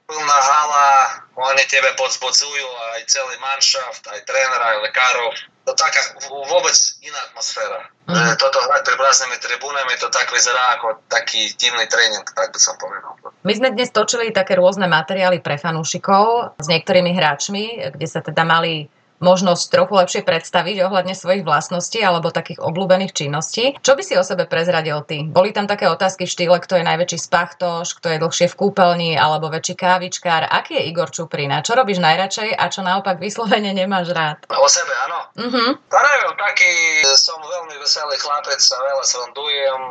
je 0.06 0.14
plná 0.14 0.40
hala, 0.42 0.90
oni 1.36 1.64
tebe 1.66 1.90
podzbudzujú, 1.98 2.68
aj 2.96 3.10
celý 3.10 3.36
manšaft, 3.42 4.06
aj 4.06 4.22
tréner, 4.30 4.62
aj 4.62 4.78
lekárov. 4.86 5.34
To 5.66 5.74
taká 5.74 5.98
vôbec 6.30 6.78
iná 7.02 7.18
atmosféra. 7.26 7.90
Mm. 8.06 8.38
Toto 8.38 8.62
hrať 8.62 8.86
pri 8.86 8.96
prázdnymi 9.02 9.38
tribúnami, 9.42 9.98
to 9.98 10.14
tak 10.14 10.30
vyzerá 10.30 10.78
ako 10.78 11.02
taký 11.10 11.50
divný 11.58 11.90
tréning, 11.90 12.22
tak 12.38 12.54
by 12.54 12.60
som 12.62 12.78
povedal. 12.78 13.18
My 13.42 13.54
sme 13.58 13.74
dnes 13.74 13.90
točili 13.90 14.30
také 14.30 14.62
rôzne 14.62 14.86
materiály 14.86 15.42
pre 15.42 15.58
fanúšikov 15.58 16.54
s 16.62 16.68
niektorými 16.70 17.18
hráčmi, 17.18 17.90
kde 17.98 18.06
sa 18.06 18.22
teda 18.22 18.46
mali 18.46 18.86
možnosť 19.26 19.74
trochu 19.74 19.94
lepšie 19.98 20.22
predstaviť 20.22 20.86
ohľadne 20.86 21.18
svojich 21.18 21.42
vlastností 21.42 22.06
alebo 22.06 22.30
takých 22.30 22.62
obľúbených 22.62 23.18
činností. 23.18 23.74
Čo 23.82 23.98
by 23.98 24.04
si 24.06 24.14
o 24.14 24.22
sebe 24.22 24.46
prezradil 24.46 25.02
ty? 25.10 25.26
Boli 25.26 25.50
tam 25.50 25.66
také 25.66 25.90
otázky 25.90 26.30
v 26.30 26.34
štýle, 26.38 26.58
kto 26.62 26.78
je 26.78 26.86
najväčší 26.86 27.18
spachtoš, 27.18 27.98
kto 27.98 28.14
je 28.14 28.22
dlhšie 28.22 28.48
v 28.54 28.56
kúpeľni 28.56 29.12
alebo 29.18 29.50
väčší 29.50 29.74
kávičkár. 29.74 30.46
Aký 30.46 30.78
je 30.78 30.86
Igor 30.94 31.10
Čuprina? 31.10 31.66
Čo 31.66 31.74
robíš 31.74 31.98
najradšej 31.98 32.54
a 32.54 32.70
čo 32.70 32.86
naopak 32.86 33.18
vyslovene 33.18 33.74
nemáš 33.74 34.14
rád? 34.14 34.46
O 34.54 34.70
sebe, 34.70 34.94
áno. 35.10 35.20
Uh-huh. 35.42 35.72
To 35.74 35.98
neviem, 35.98 36.34
taký 36.38 36.72
som 37.18 37.42
veľmi 37.42 37.82
veselý 37.82 38.14
chlapec 38.22 38.62
a 38.62 38.78
veľa 38.94 39.04
srandujem. 39.04 39.82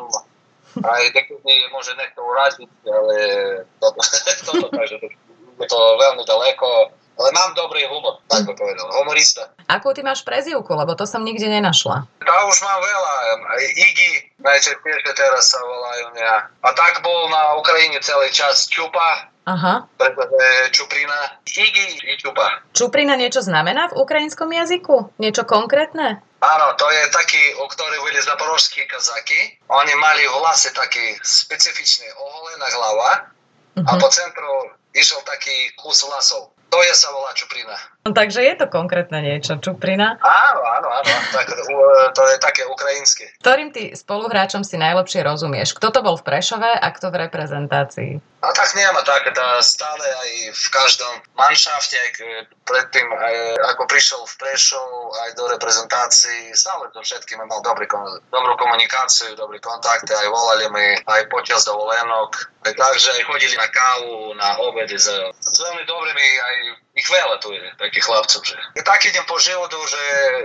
Aj 0.83 1.03
niekedy 1.07 1.55
môže 1.71 1.95
niekto 1.95 2.19
uradiť, 2.23 2.71
ale 2.91 3.17
toto, 3.79 4.01
toto, 4.43 4.67
takže 4.75 4.99
je 5.55 5.67
to 5.71 5.79
veľmi 6.03 6.23
ďaleko 6.27 6.67
ale 7.25 7.33
mám 7.33 7.57
dobrý 7.57 7.89
humor, 7.89 8.21
tak 8.29 8.45
by 8.45 8.53
povedal. 8.53 8.85
Humorista. 9.01 9.49
Akú 9.65 9.97
ty 9.97 10.05
máš 10.05 10.21
prezivku, 10.29 10.77
lebo 10.77 10.93
to 10.93 11.09
som 11.09 11.25
nikde 11.25 11.49
nenašla? 11.49 12.05
To 12.05 12.35
už 12.53 12.57
mám 12.61 12.81
veľa. 12.85 13.15
Iggy, 13.65 14.37
najčastejšie 14.45 15.13
teraz 15.17 15.49
sa 15.49 15.61
volajú 15.65 16.13
mňa. 16.13 16.33
A 16.61 16.69
tak 16.77 17.01
bol 17.01 17.33
na 17.33 17.57
Ukrajine 17.57 17.97
celý 18.05 18.29
čas 18.29 18.69
Čupa, 18.69 19.33
Aha. 19.45 19.85
Pretože 20.01 20.73
Čuprina, 20.73 21.37
Iggy 21.45 22.01
i 22.01 22.17
Čupa. 22.17 22.65
Čuprina 22.73 23.13
niečo 23.13 23.45
znamená 23.45 23.93
v 23.93 24.01
ukrajinskom 24.01 24.49
jazyku? 24.49 25.13
Niečo 25.21 25.45
konkrétne? 25.45 26.25
Áno, 26.41 26.67
to 26.81 26.89
je 26.89 27.05
taký, 27.13 27.43
o 27.61 27.69
ktorí 27.69 27.97
boli 28.01 28.21
zaporožskí 28.25 28.89
kazaky. 28.89 29.61
Oni 29.69 29.93
mali 30.01 30.25
vlasy 30.29 30.73
taký 30.73 31.21
specifičný, 31.21 32.09
oholená 32.17 32.69
hlava 32.73 33.11
uh-huh. 33.77 33.85
a 33.85 33.91
mhm. 33.93 34.01
po 34.01 34.09
centru 34.09 34.53
išiel 34.97 35.21
taký 35.29 35.77
kus 35.77 36.01
vlasov. 36.09 36.54
To 36.75 36.83
je 36.83 36.95
sa 36.99 37.15
volá 37.15 37.31
čuprina. 37.39 37.79
No, 38.03 38.11
takže 38.11 38.43
je 38.43 38.55
to 38.59 38.67
konkrétne 38.67 39.23
niečo, 39.23 39.63
čuprina? 39.63 40.19
Áno, 40.19 40.61
áno, 40.61 40.89
áno. 40.91 41.13
Tak, 41.31 41.47
to 42.11 42.23
je 42.27 42.37
také 42.43 42.67
ukrajinské. 42.67 43.31
Ktorým 43.39 43.71
ty 43.71 43.95
spoluhráčom 43.95 44.67
si 44.67 44.75
najlepšie 44.75 45.23
rozumieš? 45.23 45.71
Kto 45.79 45.95
to 45.95 46.03
bol 46.03 46.19
v 46.19 46.27
Prešove 46.27 46.67
a 46.67 46.89
kto 46.91 47.15
v 47.15 47.31
reprezentácii? 47.31 48.13
A 48.45 48.53
tak 48.53 48.77
nema 48.77 49.01
tak, 49.03 49.25
tá 49.33 49.57
stále 49.65 50.05
aj 50.05 50.31
v 50.53 50.67
každom 50.69 51.15
manšafte, 51.33 51.97
aj 51.97 52.11
predtým, 52.69 53.09
aj 53.09 53.37
ako 53.73 53.89
prišiel 53.89 54.21
v 54.29 54.35
Prešov, 54.37 54.89
aj 55.25 55.31
do 55.33 55.49
reprezentácií, 55.49 56.53
stále 56.53 56.93
to 56.93 57.01
všetkým 57.01 57.41
mal 57.41 57.65
dobrý, 57.65 57.89
dobrú 58.29 58.53
komunikáciu, 58.61 59.33
dobrý 59.33 59.57
kontakt, 59.65 60.05
aj 60.13 60.29
volali 60.29 60.69
mi 60.77 60.87
aj 61.09 61.25
počas 61.33 61.65
dovolenok, 61.65 62.53
takže 62.69 63.17
aj 63.17 63.23
chodili 63.25 63.57
na 63.57 63.69
kávu, 63.73 64.37
na 64.37 64.61
obedy 64.61 65.01
s, 65.01 65.09
veľmi 65.49 65.85
dobrými, 65.89 66.27
aj 66.37 66.55
ich 67.01 67.09
veľa 67.09 67.41
tu 67.41 67.49
je, 67.49 67.65
takých 67.81 68.05
chlapcov, 68.05 68.45
že 68.45 68.57
tak 68.85 69.01
idem 69.09 69.25
po 69.25 69.41
životu, 69.41 69.81
že 69.89 70.03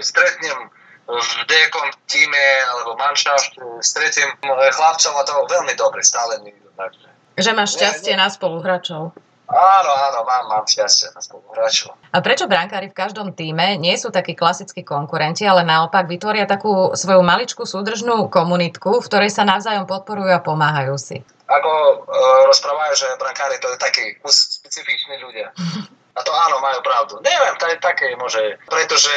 stretnem 0.08 0.72
v 1.10 1.30
nejakom 1.52 1.90
týme 2.08 2.46
alebo 2.72 2.96
manšaft, 2.96 3.60
stretnem 3.84 4.32
chlapcov 4.72 5.14
a 5.20 5.28
to 5.28 5.34
veľmi 5.52 5.76
dobre, 5.76 6.00
stále 6.00 6.40
mi 6.48 6.56
takže 6.80 7.09
že 7.40 7.56
máš 7.56 7.80
šťastie 7.80 8.16
na 8.16 8.28
spoluhráčov. 8.28 9.16
Áno, 9.50 9.92
áno, 9.98 10.20
mám, 10.30 10.46
mám 10.46 10.66
šťastie 10.70 11.10
na 11.10 11.26
spoluhráčov. 11.26 11.98
A 12.14 12.22
prečo 12.22 12.46
brankári 12.46 12.94
v 12.94 12.94
každom 12.94 13.34
týme 13.34 13.82
nie 13.82 13.98
sú 13.98 14.14
takí 14.14 14.38
klasickí 14.38 14.86
konkurenti, 14.86 15.42
ale 15.42 15.66
naopak 15.66 16.06
vytvoria 16.06 16.46
takú 16.46 16.94
svoju 16.94 17.26
maličkú 17.26 17.66
súdržnú 17.66 18.30
komunitku, 18.30 19.02
v 19.02 19.08
ktorej 19.10 19.34
sa 19.34 19.50
navzájom 19.50 19.90
podporujú 19.90 20.30
a 20.30 20.46
pomáhajú 20.46 20.94
si? 21.02 21.26
Ako 21.50 21.72
e, 21.74 21.96
rozprávajú, 22.46 22.94
že 22.94 23.08
brankári 23.18 23.58
to 23.58 23.74
je 23.74 23.78
takí 23.82 24.06
specifiční 24.30 25.18
ľudia. 25.18 25.50
A 26.10 26.26
to 26.26 26.36
áno, 26.36 26.60
majú 26.60 26.84
pravdu. 26.84 27.16
Neviem, 27.24 27.56
to 27.56 27.66
je 27.70 27.80
také 27.80 28.12
môže, 28.20 28.60
pretože 28.68 29.14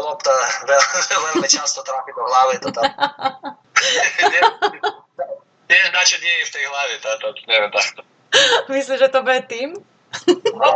lopta 0.00 0.32
veľmi 1.36 1.44
často 1.44 1.84
trápi 1.84 2.08
do 2.16 2.24
hlavy, 2.24 2.56
to 2.64 2.68
tam... 2.72 2.88
neviem, 5.68 5.92
na 5.92 6.02
čo 6.04 6.16
deje 6.18 6.48
v 6.48 6.52
tej 6.56 6.64
hlave 6.66 6.94
táto, 7.00 7.26
neviem 7.46 7.70
takto. 7.70 8.00
Myslíš, 8.72 8.98
že 8.98 9.12
to 9.12 9.20
bude 9.22 9.44
tým? 9.48 9.76
No. 10.56 10.68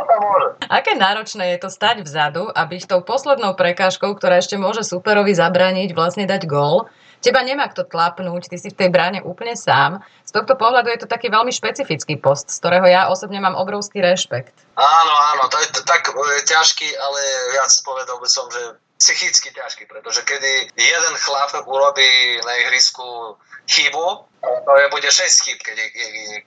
Aké 0.69 0.93
náročné 0.93 1.57
je 1.57 1.65
to 1.65 1.73
stať 1.73 2.05
vzadu 2.05 2.53
a 2.53 2.69
byť 2.69 2.85
tou 2.85 3.01
poslednou 3.01 3.57
prekážkou, 3.57 4.13
ktorá 4.13 4.37
ešte 4.39 4.61
môže 4.61 4.85
superovi 4.85 5.33
zabrániť 5.33 5.97
vlastne 5.97 6.29
dať 6.29 6.45
gól. 6.45 6.93
Teba 7.23 7.39
nemá 7.47 7.71
kto 7.71 7.87
tlapnúť, 7.87 8.51
ty 8.51 8.59
si 8.59 8.69
v 8.75 8.77
tej 8.77 8.91
bráne 8.91 9.23
úplne 9.23 9.55
sám. 9.55 10.03
Z 10.27 10.35
tohto 10.35 10.59
pohľadu 10.59 10.91
je 10.91 11.07
to 11.07 11.09
taký 11.09 11.31
veľmi 11.31 11.55
špecifický 11.55 12.19
post, 12.19 12.51
z 12.51 12.59
ktorého 12.59 12.83
ja 12.91 13.07
osobne 13.07 13.39
mám 13.39 13.55
obrovský 13.55 14.03
rešpekt. 14.03 14.53
Áno, 14.75 15.15
áno, 15.33 15.47
to 15.47 15.57
je 15.63 15.71
t- 15.71 15.87
tak 15.87 16.11
e, 16.11 16.19
ťažký, 16.43 16.89
ale 16.99 17.21
viac 17.55 17.71
povedal 17.87 18.19
by 18.19 18.27
som, 18.29 18.51
že 18.51 18.75
psychicky 19.03 19.51
ťažký, 19.51 19.91
pretože 19.91 20.23
kedy 20.23 20.71
jeden 20.79 21.15
chlap 21.19 21.51
urobí 21.67 22.39
na 22.47 22.53
ihrisku 22.63 23.35
chybu, 23.67 24.07
to 24.39 24.73
je 24.79 24.87
bude 24.95 25.09
6 25.11 25.43
chyb, 25.43 25.59
keď 25.59 25.77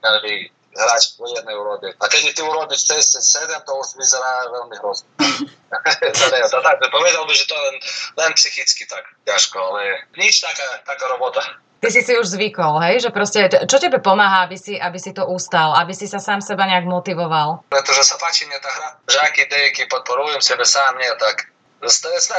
každý 0.00 0.48
hráč 0.76 1.16
po 1.16 1.24
jednej 1.28 1.56
urode. 1.56 1.88
A 2.00 2.04
keď 2.08 2.32
ty 2.32 2.40
urobíš 2.44 2.88
6, 2.88 3.20
7, 3.20 3.68
to 3.68 3.72
už 3.76 3.96
vyzerá 3.96 4.48
veľmi 4.52 4.76
hrozne. 4.80 5.08
to, 6.52 6.58
tak, 6.60 6.76
povedal 6.92 7.24
by, 7.28 7.34
že 7.36 7.48
to 7.48 7.56
len, 7.56 7.76
len 8.16 8.30
psychicky 8.36 8.84
tak 8.88 9.04
ťažko, 9.24 9.56
ale 9.56 10.08
nič 10.16 10.40
taká, 10.40 10.84
taká 10.84 11.04
robota. 11.12 11.40
Ty 11.76 11.92
si 11.92 12.00
si 12.00 12.16
už 12.16 12.40
zvykol, 12.40 12.80
hej? 12.88 13.04
Že 13.04 13.10
proste, 13.12 13.40
čo 13.68 13.76
tebe 13.76 14.00
pomáha, 14.00 14.48
aby 14.48 14.56
si, 14.56 14.80
aby 14.80 14.96
si 14.96 15.12
to 15.12 15.28
ustal, 15.28 15.76
aby 15.76 15.92
si 15.92 16.08
sa 16.08 16.16
sám 16.16 16.40
seba 16.40 16.64
nejak 16.64 16.88
motivoval? 16.88 17.68
Pretože 17.68 18.00
sa 18.00 18.16
páči 18.16 18.48
mne 18.48 18.56
tá 18.64 18.70
hra. 18.72 18.88
Že 19.04 19.18
aký 19.28 19.42
dejky 19.44 19.84
podporujem 19.92 20.40
sebe 20.40 20.64
sám, 20.64 20.96
nie 20.96 21.08
tak 21.20 21.52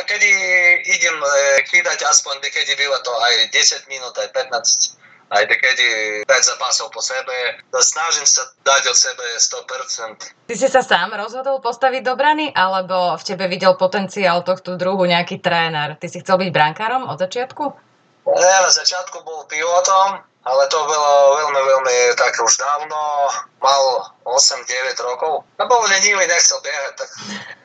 kedy 0.07 0.29
idem 0.85 1.17
e, 1.19 1.29
kýdať 1.69 2.03
aspoň, 2.09 2.41
kedy 2.41 2.73
bylo 2.75 2.97
to 3.05 3.13
aj 3.13 3.33
10 3.53 3.91
minút, 3.91 4.17
aj 4.17 4.29
15 4.33 4.97
aj 5.27 5.43
kedy 5.43 5.87
5 6.23 6.49
zápasov 6.49 6.87
po 6.87 7.03
sebe, 7.03 7.59
snažím 7.83 8.23
sa 8.23 8.47
dať 8.63 8.83
od 8.87 8.97
sebe 8.97 9.25
100%. 9.35 10.47
Ty 10.47 10.53
si 10.55 10.67
sa 10.71 10.79
sám 10.79 11.11
rozhodol 11.19 11.59
postaviť 11.59 12.01
do 12.03 12.15
brany, 12.15 12.47
alebo 12.55 13.19
v 13.19 13.23
tebe 13.27 13.51
videl 13.51 13.75
potenciál 13.75 14.47
tohto 14.47 14.79
druhu 14.79 15.03
nejaký 15.03 15.43
tréner? 15.43 15.99
Ty 15.99 16.07
si 16.07 16.23
chcel 16.23 16.39
byť 16.39 16.49
brankárom 16.55 17.11
od 17.11 17.19
začiatku? 17.19 17.63
Nie, 18.27 18.57
na 18.63 18.71
začiatku 18.71 19.23
bol 19.23 19.43
pivotom, 19.51 20.23
ale 20.47 20.63
to 20.71 20.79
bolo 20.79 21.11
veľmi, 21.43 21.59
veľmi 21.59 21.95
tak 22.15 22.31
už 22.39 22.53
dávno, 22.59 22.99
mal 23.59 23.83
8-9 24.23 24.95
rokov. 25.03 25.43
No 25.59 25.63
bol 25.67 25.83
lenivý, 25.91 26.23
nechcel 26.23 26.59
behať, 26.63 27.03
tak 27.03 27.09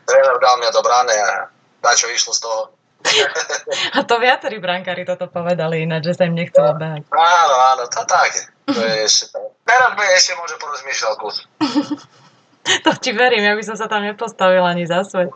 tréner 0.07 0.37
dal 0.43 0.59
mňa 0.59 0.71
do 0.75 0.83
brany 0.83 1.15
a 1.15 1.47
na 1.83 1.93
čo 1.93 2.07
išlo 2.09 2.33
z 2.33 2.41
toho. 2.47 2.61
A 3.99 4.07
to 4.07 4.15
viacerí 4.23 4.63
brankári 4.63 5.03
toto 5.03 5.27
povedali 5.27 5.83
ináč, 5.83 6.15
že 6.15 6.23
sa 6.23 6.25
im 6.31 6.39
nechcelo 6.39 6.79
behať. 6.79 7.03
Áno, 7.11 7.57
áno, 7.75 7.83
to 7.91 8.03
tak. 8.07 8.31
To 8.71 8.79
je 8.79 8.95
ešte 9.11 9.35
tak. 9.35 9.47
Teraz 9.67 9.91
by 9.99 10.03
ešte 10.15 10.33
môže 10.39 10.55
porozmýšľať 10.63 11.15
kus. 11.19 11.37
To 12.87 12.91
ti 12.95 13.11
verím, 13.11 13.43
ja 13.43 13.55
by 13.59 13.65
som 13.67 13.75
sa 13.75 13.91
tam 13.91 14.07
nepostavila 14.07 14.71
ani 14.71 14.87
za 14.87 15.03
svet. 15.03 15.35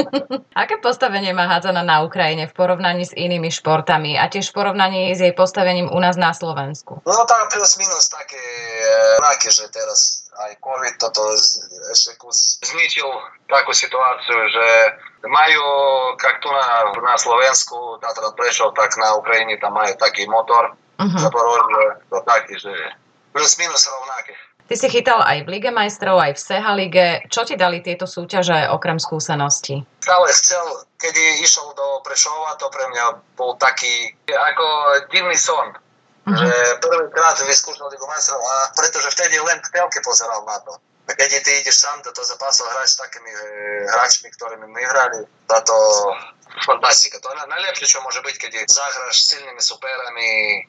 Aké 0.62 0.80
postavenie 0.80 1.36
má 1.36 1.44
hádzana 1.44 1.84
na 1.84 2.00
Ukrajine 2.00 2.48
v 2.48 2.56
porovnaní 2.56 3.04
s 3.04 3.12
inými 3.12 3.52
športami 3.52 4.16
a 4.16 4.28
tiež 4.28 4.50
v 4.50 4.56
porovnaní 4.56 5.12
s 5.12 5.20
jej 5.20 5.36
postavením 5.36 5.92
u 5.92 5.98
nás 6.00 6.16
na 6.16 6.32
Slovensku? 6.32 7.04
No 7.04 7.22
tak 7.28 7.52
plus 7.52 7.76
minus 7.76 8.08
také, 8.08 8.44
také 9.20 9.48
že 9.52 9.68
teraz 9.68 10.24
aj 10.32 10.56
COVID 10.64 10.94
toto 10.96 11.20
ešte 11.92 12.16
kus 12.16 12.56
zničil 12.64 13.04
takú 13.52 13.76
situáciu, 13.76 14.38
že 14.48 14.66
majú, 15.28 15.64
jak 16.16 16.40
tu 16.40 16.48
na, 16.48 16.88
na 16.96 17.16
Slovensku, 17.20 18.00
na 18.00 18.10
Prešov, 18.32 18.72
tak 18.72 18.96
na 18.96 19.12
Ukrajine 19.20 19.60
tam 19.60 19.76
majú 19.76 19.92
taký 20.00 20.24
motor, 20.24 20.72
uh-huh. 20.98 21.20
Zaporožie, 21.20 22.00
to 22.08 22.18
taký, 22.24 22.54
že 22.56 22.72
plus 23.32 23.56
minus 23.60 23.88
rovnaké. 23.88 24.34
Ty 24.72 24.80
si 24.80 24.88
chytal 24.88 25.20
aj 25.20 25.44
v 25.44 25.52
Lige 25.52 25.68
majstrov, 25.68 26.16
aj 26.16 26.32
v 26.32 26.40
Seha 26.40 26.72
Lige. 26.72 27.28
Čo 27.28 27.44
ti 27.44 27.60
dali 27.60 27.84
tieto 27.84 28.08
súťaže 28.08 28.72
okrem 28.72 28.96
skúseností? 28.96 29.84
Stále 30.00 30.32
chcel, 30.32 30.64
keď 30.96 31.12
išiel 31.44 31.76
do 31.76 32.00
Prešova, 32.00 32.56
to 32.56 32.72
pre 32.72 32.88
mňa 32.88 33.20
bol 33.36 33.52
taký 33.60 34.16
ako 34.32 34.64
divný 35.12 35.36
son. 35.36 35.76
Uh-huh. 36.24 36.32
Že 36.32 36.48
prvýkrát 36.80 37.36
vyskúšal 37.44 37.92
Ligu 37.92 38.08
majstrov 38.08 38.40
a 38.40 38.72
pretože 38.72 39.12
vtedy 39.12 39.36
len 39.44 39.60
v 39.60 39.68
telke 39.76 40.00
pozeral 40.00 40.40
na 40.48 40.56
to. 40.64 40.80
A 41.02 41.10
keď 41.18 41.42
ty 41.42 41.50
ideš 41.58 41.82
sám 41.82 41.98
do 42.06 42.14
toho 42.14 42.24
zápasu 42.24 42.62
hrať 42.62 42.88
s 42.88 42.96
takými 42.96 43.30
e, 43.30 43.38
hráčmi, 43.90 44.28
ktorými 44.30 44.66
my 44.70 44.82
hrali, 44.86 45.26
táto 45.50 45.74
fantastika. 46.62 47.18
To 47.18 47.32
je 47.32 47.48
najlepšie, 47.48 47.86
čo 47.88 48.04
môže 48.04 48.20
byť, 48.20 48.36
keď 48.38 48.52
zahráš 48.68 49.16
s 49.18 49.28
silnými 49.34 49.62
superami. 49.62 50.28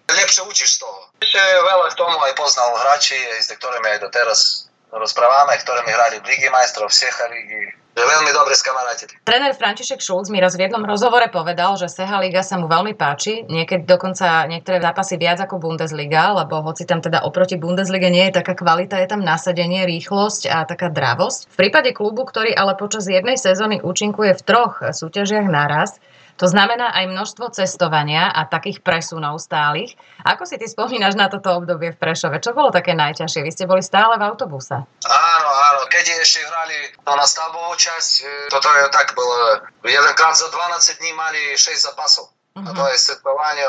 Lepšie 0.09 0.47
učíš 0.47 0.79
z 0.79 0.87
toho. 0.87 0.99
Ešte 1.19 1.39
veľa 1.39 1.85
k 1.91 1.99
tomu 1.99 2.17
aj 2.23 2.33
poznal 2.39 2.71
hráči, 2.81 3.19
s 3.43 3.51
ktorými 3.51 3.87
aj 3.93 3.99
doteraz 4.07 4.71
rozprávame, 4.93 5.57
ktoré 5.61 5.81
mi 5.85 5.91
hrali 5.91 6.21
v 6.21 6.25
Ligi 6.29 6.49
majstrov, 6.53 6.93
Secha 6.93 7.25
Ligi, 7.29 7.73
že 7.93 8.01
veľmi 8.01 8.31
dobre 8.33 8.57
skamarátili. 8.57 9.13
Tréner 9.21 9.53
František 9.53 10.01
Šulc 10.01 10.33
mi 10.33 10.41
raz 10.41 10.57
v 10.57 10.65
jednom 10.65 10.81
rozhovore 10.81 11.29
povedal, 11.29 11.77
že 11.77 11.89
Seha 11.89 12.17
Liga 12.17 12.41
sa 12.41 12.57
mu 12.57 12.65
veľmi 12.65 12.97
páči, 12.97 13.45
niekedy 13.45 13.85
dokonca 13.85 14.49
niektoré 14.49 14.81
zápasy 14.81 15.21
viac 15.21 15.45
ako 15.45 15.61
Bundesliga, 15.61 16.33
lebo 16.33 16.65
hoci 16.65 16.89
tam 16.89 17.05
teda 17.05 17.21
oproti 17.21 17.57
Bundeslige 17.57 18.09
nie 18.09 18.29
je 18.29 18.41
taká 18.41 18.57
kvalita, 18.57 18.97
je 18.97 19.09
tam 19.13 19.21
nasadenie, 19.21 19.85
rýchlosť 19.85 20.49
a 20.49 20.65
taká 20.65 20.89
dravosť. 20.89 21.53
V 21.53 21.55
prípade 21.57 21.93
klubu, 21.93 22.25
ktorý 22.25 22.53
ale 22.57 22.73
počas 22.73 23.05
jednej 23.05 23.37
sezóny 23.37 23.81
účinkuje 23.81 24.33
v 24.33 24.41
troch 24.41 24.81
súťažiach 24.81 25.45
naraz, 25.45 26.01
to 26.33 26.49
znamená 26.49 26.89
aj 26.97 27.13
množstvo 27.13 27.53
cestovania 27.53 28.33
a 28.33 28.49
takých 28.49 28.81
presunov 28.81 29.37
stálych. 29.37 29.93
Ako 30.25 30.49
si 30.49 30.57
ty 30.57 30.65
spomínaš 30.65 31.13
na 31.13 31.29
toto 31.29 31.53
obdobie 31.53 31.93
v 31.93 31.99
Prešove? 32.01 32.41
Čo 32.41 32.57
bolo 32.57 32.73
také 32.73 32.97
najťažšie? 32.97 33.45
Vy 33.45 33.51
ste 33.53 33.69
boli 33.69 33.85
stále 33.85 34.17
v 34.17 34.25
autobuse. 34.25 34.81
Áno, 35.05 35.49
áno. 35.69 35.81
Keď 35.93 36.05
ešte 36.25 36.41
hrali 36.41 36.89
to 37.05 37.13
na 37.13 37.25
stavbovú 37.29 37.77
časť, 37.77 38.11
e, 38.25 38.27
toto 38.49 38.65
je 38.65 38.83
tak 38.89 39.13
bolo. 39.13 39.61
Jedenkrát 39.85 40.33
za 40.33 40.49
12 40.49 40.99
dní 40.99 41.11
mali 41.13 41.53
6 41.53 41.93
zápasov. 41.93 42.33
Uh-huh. 42.57 42.65
A 42.65 42.69
to 42.73 42.83
je 42.89 42.97
cestovanie. 42.97 43.65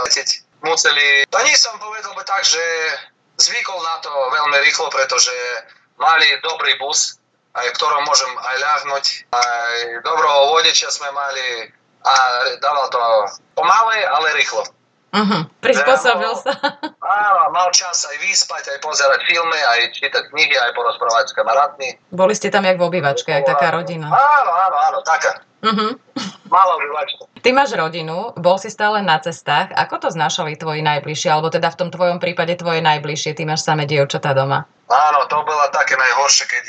Museli... 0.64 1.28
To 1.28 1.40
nie 1.44 1.56
som 1.61 1.76
povedal 1.76 2.16
by 2.16 2.25
tak, 2.25 2.40
že 2.49 2.64
zvykol 3.37 3.76
na 3.76 4.00
to 4.00 4.09
veľmi 4.09 4.56
rýchlo, 4.64 4.88
pretože 4.88 5.35
mali 6.00 6.26
dobrý 6.40 6.80
bus, 6.80 7.21
aj 7.54 7.66
ktorom 7.76 8.09
môžem 8.09 8.33
aj 8.33 8.56
ľahnuť. 8.56 9.04
Aj 9.37 9.75
dobrého 10.00 10.38
vodiča 10.56 10.88
sme 10.88 11.12
mali, 11.12 11.71
a 12.04 12.14
dával 12.61 12.87
to 12.92 13.00
pomalej, 13.56 14.00
ale 14.04 14.28
rýchlo. 14.37 14.62
Uh-huh. 15.14 15.46
Prispôsobil 15.62 16.32
sa. 16.42 16.58
Áno, 16.99 17.42
mal 17.54 17.70
čas 17.70 18.02
aj 18.02 18.18
vyspať, 18.18 18.75
aj 18.75 18.78
pozerať 18.82 19.23
filmy, 19.30 19.61
aj 19.62 19.94
čítať 19.94 20.26
knihy, 20.34 20.58
aj 20.58 20.75
porozprávať 20.75 21.30
s 21.30 21.32
kamarátmi. 21.38 21.88
Boli 22.11 22.34
ste 22.34 22.50
tam 22.50 22.66
jak 22.66 22.75
v 22.75 22.87
obývačke, 22.90 23.30
jak 23.30 23.46
taká 23.46 23.70
rodina. 23.70 24.11
Áno, 24.11 24.50
áno, 24.50 24.76
áno, 24.90 24.99
taká. 25.06 25.38
Uh-huh. 25.64 25.97
Malá 26.52 26.73
obývačka. 26.76 27.25
Ty 27.40 27.50
máš 27.56 27.73
rodinu, 27.73 28.37
bol 28.37 28.61
si 28.61 28.68
stále 28.68 29.00
na 29.00 29.16
cestách. 29.16 29.73
Ako 29.73 29.97
to 29.97 30.09
znášali 30.12 30.61
tvoji 30.61 30.85
najbližšie, 30.85 31.33
alebo 31.33 31.49
teda 31.49 31.73
v 31.73 31.78
tom 31.80 31.88
tvojom 31.88 32.21
prípade 32.21 32.52
tvoje 32.61 32.85
najbližšie? 32.85 33.33
Ty 33.33 33.49
máš 33.49 33.64
samé 33.64 33.88
dievčatá 33.88 34.37
doma. 34.37 34.68
Áno, 34.85 35.25
to 35.33 35.40
bola 35.49 35.73
také 35.73 35.97
najhoršie, 35.97 36.44
keď 36.44 36.64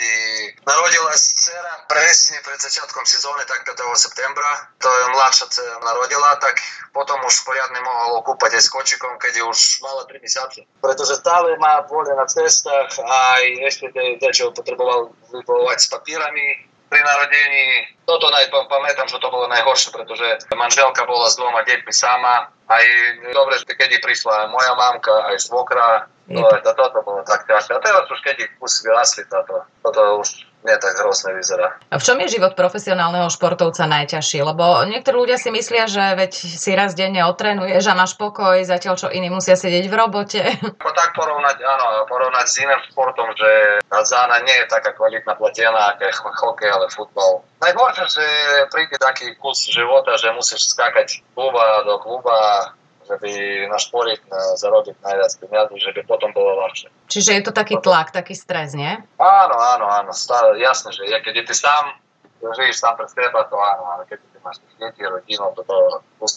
narodila 0.63 1.11
dcera 1.11 1.83
presne 1.91 2.39
pred 2.47 2.55
začiatkom 2.55 3.03
sezóny, 3.03 3.43
tak 3.43 3.67
5. 3.67 3.75
septembra. 3.99 4.71
To 4.79 4.87
je 4.87 5.03
mladšia 5.11 5.45
dcera 5.51 5.75
narodila, 5.83 6.39
tak 6.39 6.55
potom 6.95 7.19
už 7.27 7.35
poriadne 7.43 7.83
mohol 7.83 8.23
kúpať 8.23 8.55
aj 8.55 8.63
s 8.63 8.71
kočikom, 8.71 9.19
keď 9.19 9.43
už 9.43 9.83
mala 9.83 10.07
3 10.07 10.23
mesiace. 10.23 10.63
Pretože 10.79 11.19
stále 11.19 11.59
má 11.59 11.83
vôľa 11.91 12.15
na 12.15 12.23
cestách 12.23 12.95
a 13.03 13.15
aj 13.35 13.43
ešte 13.67 13.91
niečo 13.91 14.55
potreboval 14.55 15.11
vypovovať 15.35 15.77
s 15.83 15.87
papírami, 15.91 16.71
pri 16.95 17.03
narodení. 17.03 17.91
Toto 18.07 18.31
pamätám, 18.71 19.11
že 19.11 19.19
to 19.19 19.27
bolo 19.27 19.51
najhoršie, 19.51 19.91
pretože 19.91 20.47
manželka 20.55 21.03
bola 21.03 21.27
s 21.27 21.35
dvoma 21.35 21.67
deťmi 21.67 21.91
sama. 21.91 22.47
Aj 22.71 22.85
dobre, 23.35 23.59
keď 23.67 23.99
prišla 23.99 24.47
moja 24.47 24.71
mamka, 24.79 25.27
aj 25.27 25.43
svokra, 25.43 26.07
to, 26.31 26.39
to, 26.39 26.71
toto 26.71 26.99
bolo 27.03 27.19
tak 27.27 27.43
ťažké. 27.43 27.75
A 27.75 27.83
teraz 27.83 28.07
už 28.07 28.23
keď 28.23 28.47
ich 28.47 28.51
kus 28.55 28.79
vyrastli, 28.87 29.27
toto, 29.27 29.67
toto 29.83 30.23
už 30.23 30.47
nie 30.65 30.77
tak 30.81 30.97
hrozne 30.97 31.37
vyzerá. 31.37 31.77
A 31.93 31.95
v 32.01 32.03
čom 32.03 32.17
je 32.25 32.41
život 32.41 32.57
profesionálneho 32.57 33.29
športovca 33.29 33.85
najťažší? 33.85 34.41
Lebo 34.41 34.81
niektorí 34.89 35.15
ľudia 35.29 35.37
si 35.37 35.53
myslia, 35.53 35.85
že 35.85 36.17
veď 36.17 36.31
si 36.33 36.71
raz 36.73 36.97
denne 36.97 37.21
otrenuješ 37.29 37.85
a 37.87 37.93
máš 37.93 38.17
pokoj, 38.17 38.57
zatiaľ 38.65 38.97
čo 38.97 39.07
iní 39.13 39.29
musia 39.29 39.53
sedieť 39.53 39.85
v 39.85 39.95
robote. 39.95 40.41
Ako 40.41 40.91
tak 40.99 41.13
porovnať, 41.13 41.61
áno, 41.61 42.09
porovnať 42.09 42.45
s 42.49 42.55
iným 42.65 42.81
športom, 42.89 43.29
že 43.37 43.79
zána 44.03 44.41
nie 44.41 44.57
je 44.65 44.67
taká 44.67 44.91
kvalitná 44.97 45.37
platená, 45.37 45.93
ako 45.93 46.01
je 46.03 46.13
hokej, 46.41 46.69
ale 46.73 46.85
futbal. 46.89 47.31
Najhoršie, 47.61 48.05
že 48.09 48.25
príde 48.73 48.97
taký 48.97 49.37
kus 49.37 49.69
života, 49.69 50.17
že 50.17 50.33
musíš 50.33 50.73
skákať 50.73 51.21
kluba 51.37 51.85
do 51.85 52.01
kluba, 52.01 52.73
že 53.05 53.15
by 53.21 53.31
na 53.69 53.77
zarobiť 54.57 54.97
najviac 55.01 55.31
peniazy, 55.37 55.75
že 55.77 55.91
by 55.93 56.01
potom 56.09 56.33
bolo 56.33 56.57
ľahšie. 56.65 56.89
Čiže 57.05 57.31
je 57.37 57.41
to 57.45 57.53
taký 57.53 57.77
tlak, 57.77 58.09
taký 58.09 58.33
stres, 58.33 58.73
nie? 58.73 58.97
Áno, 59.21 59.55
áno, 59.55 59.85
áno, 59.85 60.11
stále, 60.11 60.57
jasné, 60.57 60.89
že 60.91 61.05
ja, 61.05 61.21
keď 61.21 61.45
ty 61.45 61.53
sám 61.53 62.01
žiješ 62.41 62.77
sám 62.77 62.93
pre 62.99 63.07
seba, 63.09 63.47
to 63.49 63.57
áno, 63.57 63.83
ale 63.97 64.03
keď 64.05 64.21
ty 64.21 64.37
máš 64.45 64.61
deti, 64.77 65.01
rodinu, 65.01 65.49
to, 65.57 65.61
to 65.65 65.75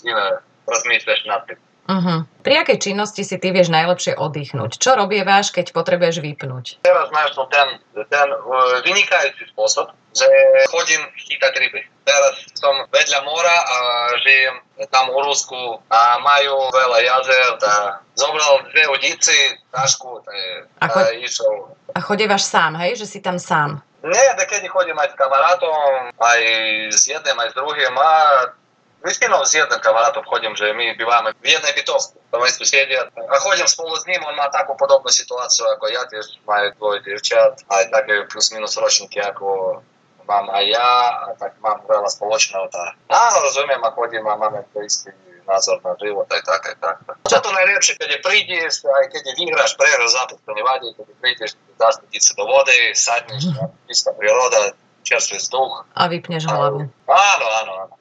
iné 0.05 0.41
rozmýšľaš 0.65 1.21
nad 1.29 1.43
tým. 1.45 1.59
Uh-huh. 1.89 2.29
Pri 2.45 2.55
akej 2.61 2.93
činnosti 2.93 3.25
si 3.25 3.41
ty 3.41 3.49
vieš 3.49 3.73
najlepšie 3.73 4.21
oddychnúť? 4.21 4.77
Čo 4.77 5.01
robievaš, 5.01 5.57
keď 5.57 5.73
potrebuješ 5.73 6.21
vypnúť? 6.21 6.85
Teraz 6.85 7.09
máš 7.09 7.33
ten, 7.49 7.81
ten 8.13 8.29
uh, 8.29 8.85
vynikajúci 8.85 9.49
spôsob, 9.57 9.97
že 10.13 10.29
chodím 10.69 11.01
chytať 11.17 11.53
ryby. 11.57 11.81
Teraz 12.05 12.45
som 12.61 12.85
vedľa 12.93 13.21
mora 13.25 13.57
a 13.65 13.77
žijem 14.21 14.57
tam 14.93 15.09
u 15.17 15.21
Rusku 15.25 15.81
a 15.89 16.21
majú 16.21 16.69
veľa 16.77 16.99
jazer. 17.09 17.51
A 17.57 18.05
zobral 18.21 18.69
dve 18.69 18.85
udici, 18.93 19.57
tašku 19.73 20.21
a, 20.85 20.85
a, 20.85 21.09
išiel. 21.17 21.73
A 21.97 22.05
chodívaš 22.05 22.45
sám, 22.45 22.77
hej? 22.85 23.01
Že 23.01 23.07
si 23.09 23.19
tam 23.25 23.41
sám? 23.41 23.81
Nie, 24.05 24.37
da 24.37 24.45
keď 24.45 24.69
chodím 24.69 24.95
aj 25.01 25.11
s 25.11 25.19
kamarátom, 25.19 26.13
aj 26.21 26.41
s 26.93 27.03
jedným, 27.09 27.35
aj 27.35 27.49
s 27.51 27.55
druhým 27.57 27.95
a 27.97 28.13
Väčšinou 28.99 29.47
s 29.47 29.55
jedným 29.55 29.79
kamarátom 29.79 30.27
chodím, 30.27 30.59
že 30.59 30.75
my 30.75 30.99
bývame 30.99 31.31
v 31.39 31.55
jednej 31.55 31.71
bytovke, 31.71 32.19
tam 32.35 32.43
aj 32.43 32.59
sedia. 32.67 33.07
A 33.15 33.35
chodím 33.39 33.71
spolu 33.71 33.95
s 33.95 34.05
ním, 34.11 34.19
on 34.27 34.35
má 34.35 34.51
takú 34.51 34.75
podobnú 34.75 35.07
situáciu 35.07 35.71
ako 35.71 35.87
ja, 35.87 36.03
tiež 36.11 36.43
majú 36.43 36.67
dvoje 36.77 36.99
dievčat, 37.07 37.63
aj 37.71 37.95
také 37.95 38.27
plus 38.27 38.51
minus 38.51 38.75
ročníky 38.75 39.23
ako 39.23 39.79
mám 40.29 40.51
aj 40.53 40.65
ja, 40.69 40.93
a 41.25 41.29
tak 41.39 41.57
mám 41.65 41.81
veľa 41.89 42.11
spoločného. 42.11 42.69
Tá. 42.69 42.93
Áno, 43.09 43.37
rozumiem 43.49 43.81
a 43.81 43.91
chodím 43.97 44.27
a 44.29 44.37
máme 44.37 44.61
to 44.75 44.85
istý 44.85 45.15
názor 45.49 45.81
na 45.81 45.97
život, 45.97 46.29
aj 46.29 46.43
tak, 46.45 46.63
aj 46.69 46.77
tak. 46.77 46.97
Čo 47.25 47.41
to 47.41 47.51
najlepšie, 47.57 47.97
keď 47.97 48.21
prídeš, 48.21 48.85
aj 48.85 49.09
keď 49.09 49.33
vyhráš, 49.33 49.73
prehráš 49.81 50.13
zápas, 50.13 50.37
to 50.45 50.53
nevadí, 50.53 50.93
keď 50.93 51.07
prídeš, 51.25 51.51
dáš 51.81 52.05
sa 52.05 52.33
do 52.37 52.45
vody, 52.45 52.93
sadneš, 52.93 53.57
čistá 53.89 54.13
príroda, 54.13 54.77
čerstvý 55.09 55.41
vzduch. 55.41 55.89
A 55.97 56.05
vypneš 56.13 56.45
hlavu. 56.45 56.85
Áno, 57.09 57.47
áno, 57.65 57.73
áno. 57.89 57.95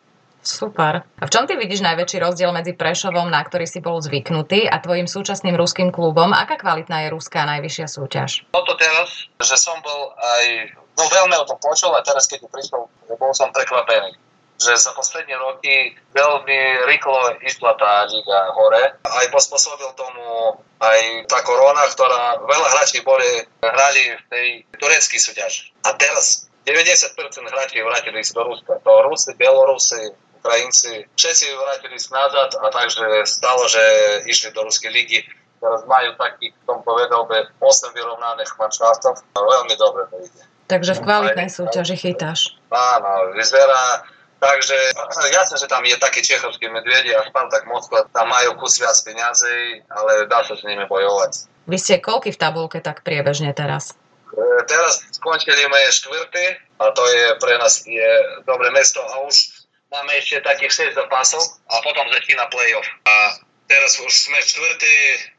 Super. 0.48 1.04
A 1.04 1.24
v 1.28 1.34
čom 1.34 1.44
ty 1.44 1.60
vidíš 1.60 1.84
najväčší 1.84 2.24
rozdiel 2.24 2.56
medzi 2.56 2.72
Prešovom, 2.72 3.28
na 3.28 3.44
ktorý 3.44 3.68
si 3.68 3.84
bol 3.84 4.00
zvyknutý, 4.00 4.72
a 4.72 4.80
tvojim 4.80 5.12
súčasným 5.12 5.60
ruským 5.60 5.92
klubom? 5.92 6.32
Aká 6.32 6.56
kvalitná 6.56 7.04
je 7.04 7.14
ruská 7.14 7.44
najvyššia 7.44 7.88
súťaž? 7.92 8.48
Toto 8.56 8.80
teraz, 8.80 9.28
že 9.44 9.56
som 9.60 9.76
bol 9.84 10.16
aj, 10.16 10.72
no 10.96 11.04
veľmi 11.04 11.36
o 11.36 11.46
tom 11.46 11.60
počul 11.60 11.92
a 11.92 12.00
teraz 12.00 12.32
keď 12.32 12.48
prišiel, 12.48 12.88
bol 13.20 13.32
som 13.36 13.52
prekvapený 13.52 14.16
že 14.58 14.74
za 14.74 14.90
posledné 14.98 15.38
roky 15.38 15.94
veľmi 16.18 16.60
rýchlo 16.90 17.38
išla 17.46 17.78
tá 17.78 18.10
liga 18.10 18.40
hore. 18.58 18.98
Aj 19.06 19.26
pospôsobil 19.30 19.86
tomu 19.94 20.58
aj 20.82 21.30
tá 21.30 21.46
korona, 21.46 21.86
ktorá 21.94 22.42
veľa 22.42 22.68
hráči 22.74 23.06
boli, 23.06 23.46
hrali 23.62 24.18
v 24.18 24.24
tej 24.34 24.48
tureckej 24.82 25.20
súťaži. 25.22 25.64
A 25.86 25.94
teraz 25.94 26.50
90% 26.66 27.16
hráči 27.48 27.80
vrátili 27.80 28.20
sa 28.26 28.44
do 28.44 28.52
Ruska. 28.52 28.82
To 28.84 29.08
Rusy, 29.08 29.32
Bielorusy, 29.40 30.12
Ukrajinci, 30.38 31.10
všetci 31.18 31.46
vrátili 31.58 31.98
nazad 31.98 32.50
a 32.62 32.66
takže 32.70 33.26
stalo, 33.26 33.66
že 33.68 33.82
išli 34.30 34.54
do 34.54 34.64
Ruskej 34.64 34.94
ligy. 34.94 35.26
Teraz 35.58 35.82
majú 35.90 36.14
takých, 36.22 36.54
som 36.70 36.86
povedal, 36.86 37.26
8 37.26 37.58
vyrovnaných 37.98 38.52
manšaftov. 38.62 39.18
Veľmi 39.34 39.76
dobre 39.76 40.06
to 40.14 40.22
ide. 40.22 40.44
Takže 40.70 41.00
v 41.00 41.02
kvalitnej 41.02 41.50
súťaži 41.50 41.96
chytáš. 41.98 42.54
Áno, 42.70 43.34
vyzerá, 43.34 44.06
Takže 44.38 44.78
jasne, 45.38 45.58
že 45.58 45.68
tam 45.70 45.82
je 45.82 45.98
taký 45.98 46.22
čechovský 46.22 46.70
medvedi 46.70 47.14
a 47.14 47.26
Spartak 47.26 47.66
Moskva, 47.66 48.06
tam 48.14 48.30
majú 48.30 48.58
kus 48.62 48.78
viac 48.78 48.98
peniazy, 49.02 49.82
ale 49.90 50.30
dá 50.30 50.46
sa 50.46 50.54
s 50.54 50.62
nimi 50.62 50.86
bojovať. 50.86 51.50
Vy 51.68 51.78
ste 51.82 52.00
koľky 52.00 52.32
v 52.32 52.40
tabulke 52.40 52.80
tak 52.80 53.04
priebežne 53.04 53.52
teraz? 53.52 53.98
E, 54.32 54.42
teraz 54.70 55.04
skončili 55.12 55.68
sme 55.68 55.80
štvrtý 55.90 56.46
a 56.80 56.94
to 56.94 57.04
je 57.04 57.26
pre 57.42 57.58
nás 57.60 57.84
je 57.84 58.12
dobré 58.46 58.72
mesto 58.72 59.02
a 59.02 59.26
už 59.26 59.57
máme 59.92 60.12
ešte 60.20 60.44
takých 60.44 60.94
6 60.94 61.00
zápasov 61.00 61.42
a 61.72 61.80
potom 61.84 62.06
začína 62.12 62.48
playoff. 62.52 62.88
A 63.08 63.40
teraz 63.72 64.00
už 64.00 64.12
sme 64.12 64.40
štvrtý, 64.44 64.96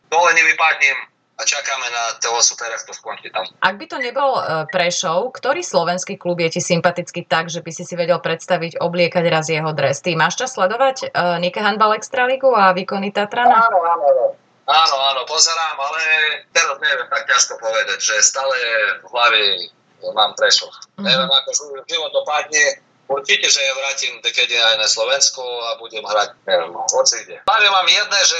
dole 0.09 0.31
nevypadnem 0.37 0.97
a 1.39 1.43
čakáme 1.47 1.87
na 1.95 2.19
toho 2.19 2.43
supera, 2.43 2.75
kto 2.75 2.91
skončí 2.91 3.31
tam. 3.31 3.47
Ak 3.63 3.79
by 3.79 3.87
to 3.87 4.03
nebol 4.03 4.43
uh, 4.43 4.67
Prešov, 4.67 5.31
ktorý 5.39 5.63
slovenský 5.63 6.19
klub 6.19 6.43
je 6.43 6.59
ti 6.59 6.61
sympatický 6.61 7.31
tak, 7.31 7.47
že 7.47 7.63
by 7.63 7.71
si 7.71 7.87
si 7.87 7.95
vedel 7.95 8.19
predstaviť 8.19 8.83
obliekať 8.83 9.25
raz 9.31 9.47
jeho 9.47 9.71
dres? 9.71 10.03
Ty 10.03 10.19
máš 10.19 10.35
čas 10.35 10.59
sledovať 10.59 11.15
uh, 11.15 11.39
Nike 11.39 11.63
Handball 11.63 11.95
Extraligu 11.95 12.51
a 12.51 12.75
výkony 12.75 13.15
Tatrana? 13.15 13.71
Áno, 13.71 13.79
áno, 13.87 14.05
áno. 14.11 14.25
Áno, 14.69 14.97
áno, 15.01 15.25
pozerám, 15.25 15.81
ale 15.81 16.03
teraz 16.53 16.77
neviem 16.77 17.09
tak 17.09 17.25
ťažko 17.25 17.57
povedať, 17.57 17.99
že 18.05 18.21
stále 18.21 18.53
v 19.01 19.07
hlave 19.09 19.41
mám 20.13 20.35
Prešov. 20.35 20.69
Mm-hmm. 20.69 21.07
Neviem, 21.07 21.31
ako 21.31 21.51
život 21.89 22.13
dopadne, 22.13 22.65
Určite, 23.09 23.49
že 23.49 23.65
ja 23.65 23.73
vrátim 23.73 24.21
dekedy 24.21 24.53
aj 24.53 24.77
na 24.77 24.85
Slovensku 24.85 25.41
a 25.41 25.81
budem 25.81 26.05
hrať, 26.05 26.37
neviem, 26.45 26.77
hoci 26.77 27.25
kde. 27.25 27.41
Hlavne 27.49 27.71
mám 27.73 27.89
jedné, 27.89 28.21
že 28.21 28.39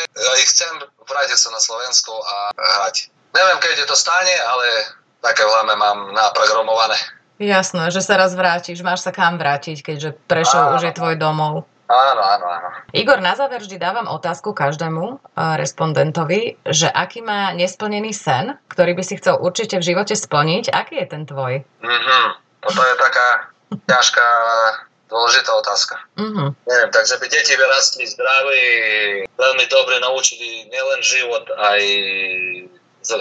chcem 0.53 0.73
vrátiť 1.09 1.39
sa 1.41 1.49
na 1.57 1.61
Slovensku 1.61 2.13
a 2.13 2.53
hrať. 2.53 3.09
Neviem, 3.33 3.59
keď 3.65 3.89
to 3.89 3.97
stane, 3.97 4.37
ale 4.45 4.93
také 5.25 5.41
v 5.45 5.51
hlave 5.53 5.73
mám 5.73 6.13
naprogramované. 6.13 7.01
Jasné, 7.39 7.95
že 7.95 8.03
sa 8.03 8.19
raz 8.19 8.35
vrátiš, 8.35 8.83
máš 8.83 9.07
sa 9.07 9.15
kam 9.15 9.41
vrátiť, 9.41 9.81
keďže 9.81 10.21
Prešov 10.27 10.77
už 10.77 10.91
je 10.91 10.93
tvoj 10.93 11.15
domov. 11.17 11.65
Áno, 11.89 12.21
áno, 12.21 12.45
áno. 12.45 12.69
Igor, 12.93 13.25
na 13.25 13.33
záver 13.33 13.65
vždy 13.65 13.81
dávam 13.81 14.13
otázku 14.13 14.53
každému 14.53 15.05
uh, 15.09 15.57
respondentovi, 15.57 16.61
že 16.69 16.85
aký 16.93 17.25
má 17.25 17.57
nesplnený 17.57 18.13
sen, 18.13 18.61
ktorý 18.69 18.93
by 18.93 19.03
si 19.07 19.17
chcel 19.17 19.41
určite 19.41 19.81
v 19.81 19.87
živote 19.97 20.13
splniť. 20.13 20.69
Aký 20.69 21.01
je 21.01 21.07
ten 21.09 21.25
tvoj? 21.25 21.65
Mhm. 21.81 22.21
Toto 22.61 22.83
je 22.85 22.95
taká 23.01 23.49
ťažká, 23.69 24.27
dôležitá 25.09 25.51
otázka. 25.57 25.97
Uh-huh. 26.21 26.53
Neviem, 26.69 26.91
takže 26.93 27.17
by 27.17 27.27
deti 27.33 27.53
vyrastli 27.57 28.05
zdraví, 28.05 28.65
veľmi 29.35 29.65
dobre 29.73 29.97
naučili 30.01 30.69
nielen 30.69 31.01
život, 31.01 31.49
aj 31.57 31.83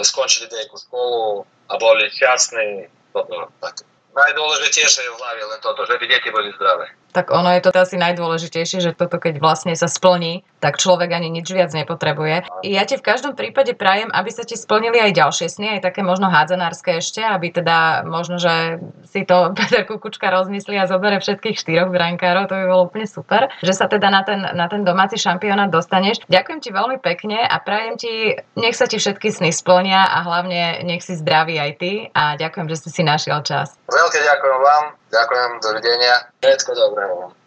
skončili 0.04 0.52
nejakú 0.52 0.76
školu 0.76 1.48
a 1.68 1.74
boli 1.80 2.12
šťastní. 2.12 2.92
Toto, 3.16 3.48
tak. 3.64 3.80
Najdôležitejšie 4.12 5.04
je 5.04 5.14
v 5.14 5.20
hlave 5.20 5.42
len 5.48 5.60
toto, 5.64 5.86
že 5.88 5.96
by 5.96 6.04
deti 6.04 6.28
boli 6.28 6.52
zdravé 6.56 6.92
tak 7.10 7.32
ono 7.32 7.48
je 7.56 7.64
to 7.64 7.70
asi 7.72 7.96
najdôležitejšie, 7.96 8.78
že 8.84 8.92
toto 8.92 9.16
keď 9.16 9.40
vlastne 9.40 9.72
sa 9.72 9.88
splní, 9.88 10.44
tak 10.60 10.76
človek 10.76 11.08
ani 11.08 11.32
nič 11.32 11.48
viac 11.48 11.72
nepotrebuje. 11.72 12.44
Ja 12.66 12.82
ti 12.84 13.00
v 13.00 13.06
každom 13.06 13.38
prípade 13.38 13.72
prajem, 13.72 14.12
aby 14.12 14.30
sa 14.30 14.44
ti 14.44 14.58
splnili 14.58 15.00
aj 15.00 15.16
ďalšie 15.16 15.46
sny, 15.48 15.66
aj 15.78 15.86
také 15.88 16.04
možno 16.04 16.28
hádzanárske 16.28 16.98
ešte, 16.98 17.24
aby 17.24 17.54
teda 17.54 18.04
možno, 18.04 18.36
že 18.36 18.82
si 19.08 19.24
to 19.24 19.50
Peter 19.58 19.88
Kukučka 19.88 20.28
rozmyslí 20.28 20.76
a 20.76 20.90
zobere 20.90 21.22
všetkých 21.22 21.56
štyroch 21.56 21.88
brankárov, 21.88 22.50
to 22.50 22.58
by 22.58 22.64
bolo 22.68 22.82
úplne 22.90 23.08
super, 23.08 23.48
že 23.64 23.72
sa 23.72 23.88
teda 23.88 24.12
na 24.12 24.22
ten, 24.26 24.44
na 24.44 24.66
ten 24.68 24.84
domáci 24.84 25.16
šampionát 25.16 25.72
dostaneš. 25.72 26.20
Ďakujem 26.28 26.60
ti 26.60 26.70
veľmi 26.74 26.98
pekne 27.00 27.40
a 27.40 27.56
prajem 27.62 27.94
ti, 27.96 28.36
nech 28.58 28.76
sa 28.76 28.84
ti 28.84 29.00
všetky 29.00 29.32
sny 29.32 29.50
splnia 29.54 30.04
a 30.04 30.26
hlavne 30.26 30.84
nech 30.84 31.00
si 31.00 31.16
zdravý 31.16 31.56
aj 31.56 31.72
ty 31.80 31.92
a 32.12 32.36
ďakujem, 32.36 32.66
že 32.68 32.76
si 32.84 32.98
si 32.98 33.02
našiel 33.06 33.46
čas. 33.46 33.78
Veľké 33.86 34.18
ďakujem 34.26 34.58
vám, 34.58 34.84
ďakujem, 35.10 35.50
dovidenia, 35.60 36.14
všetko 36.40 36.72
dobré. 36.76 37.04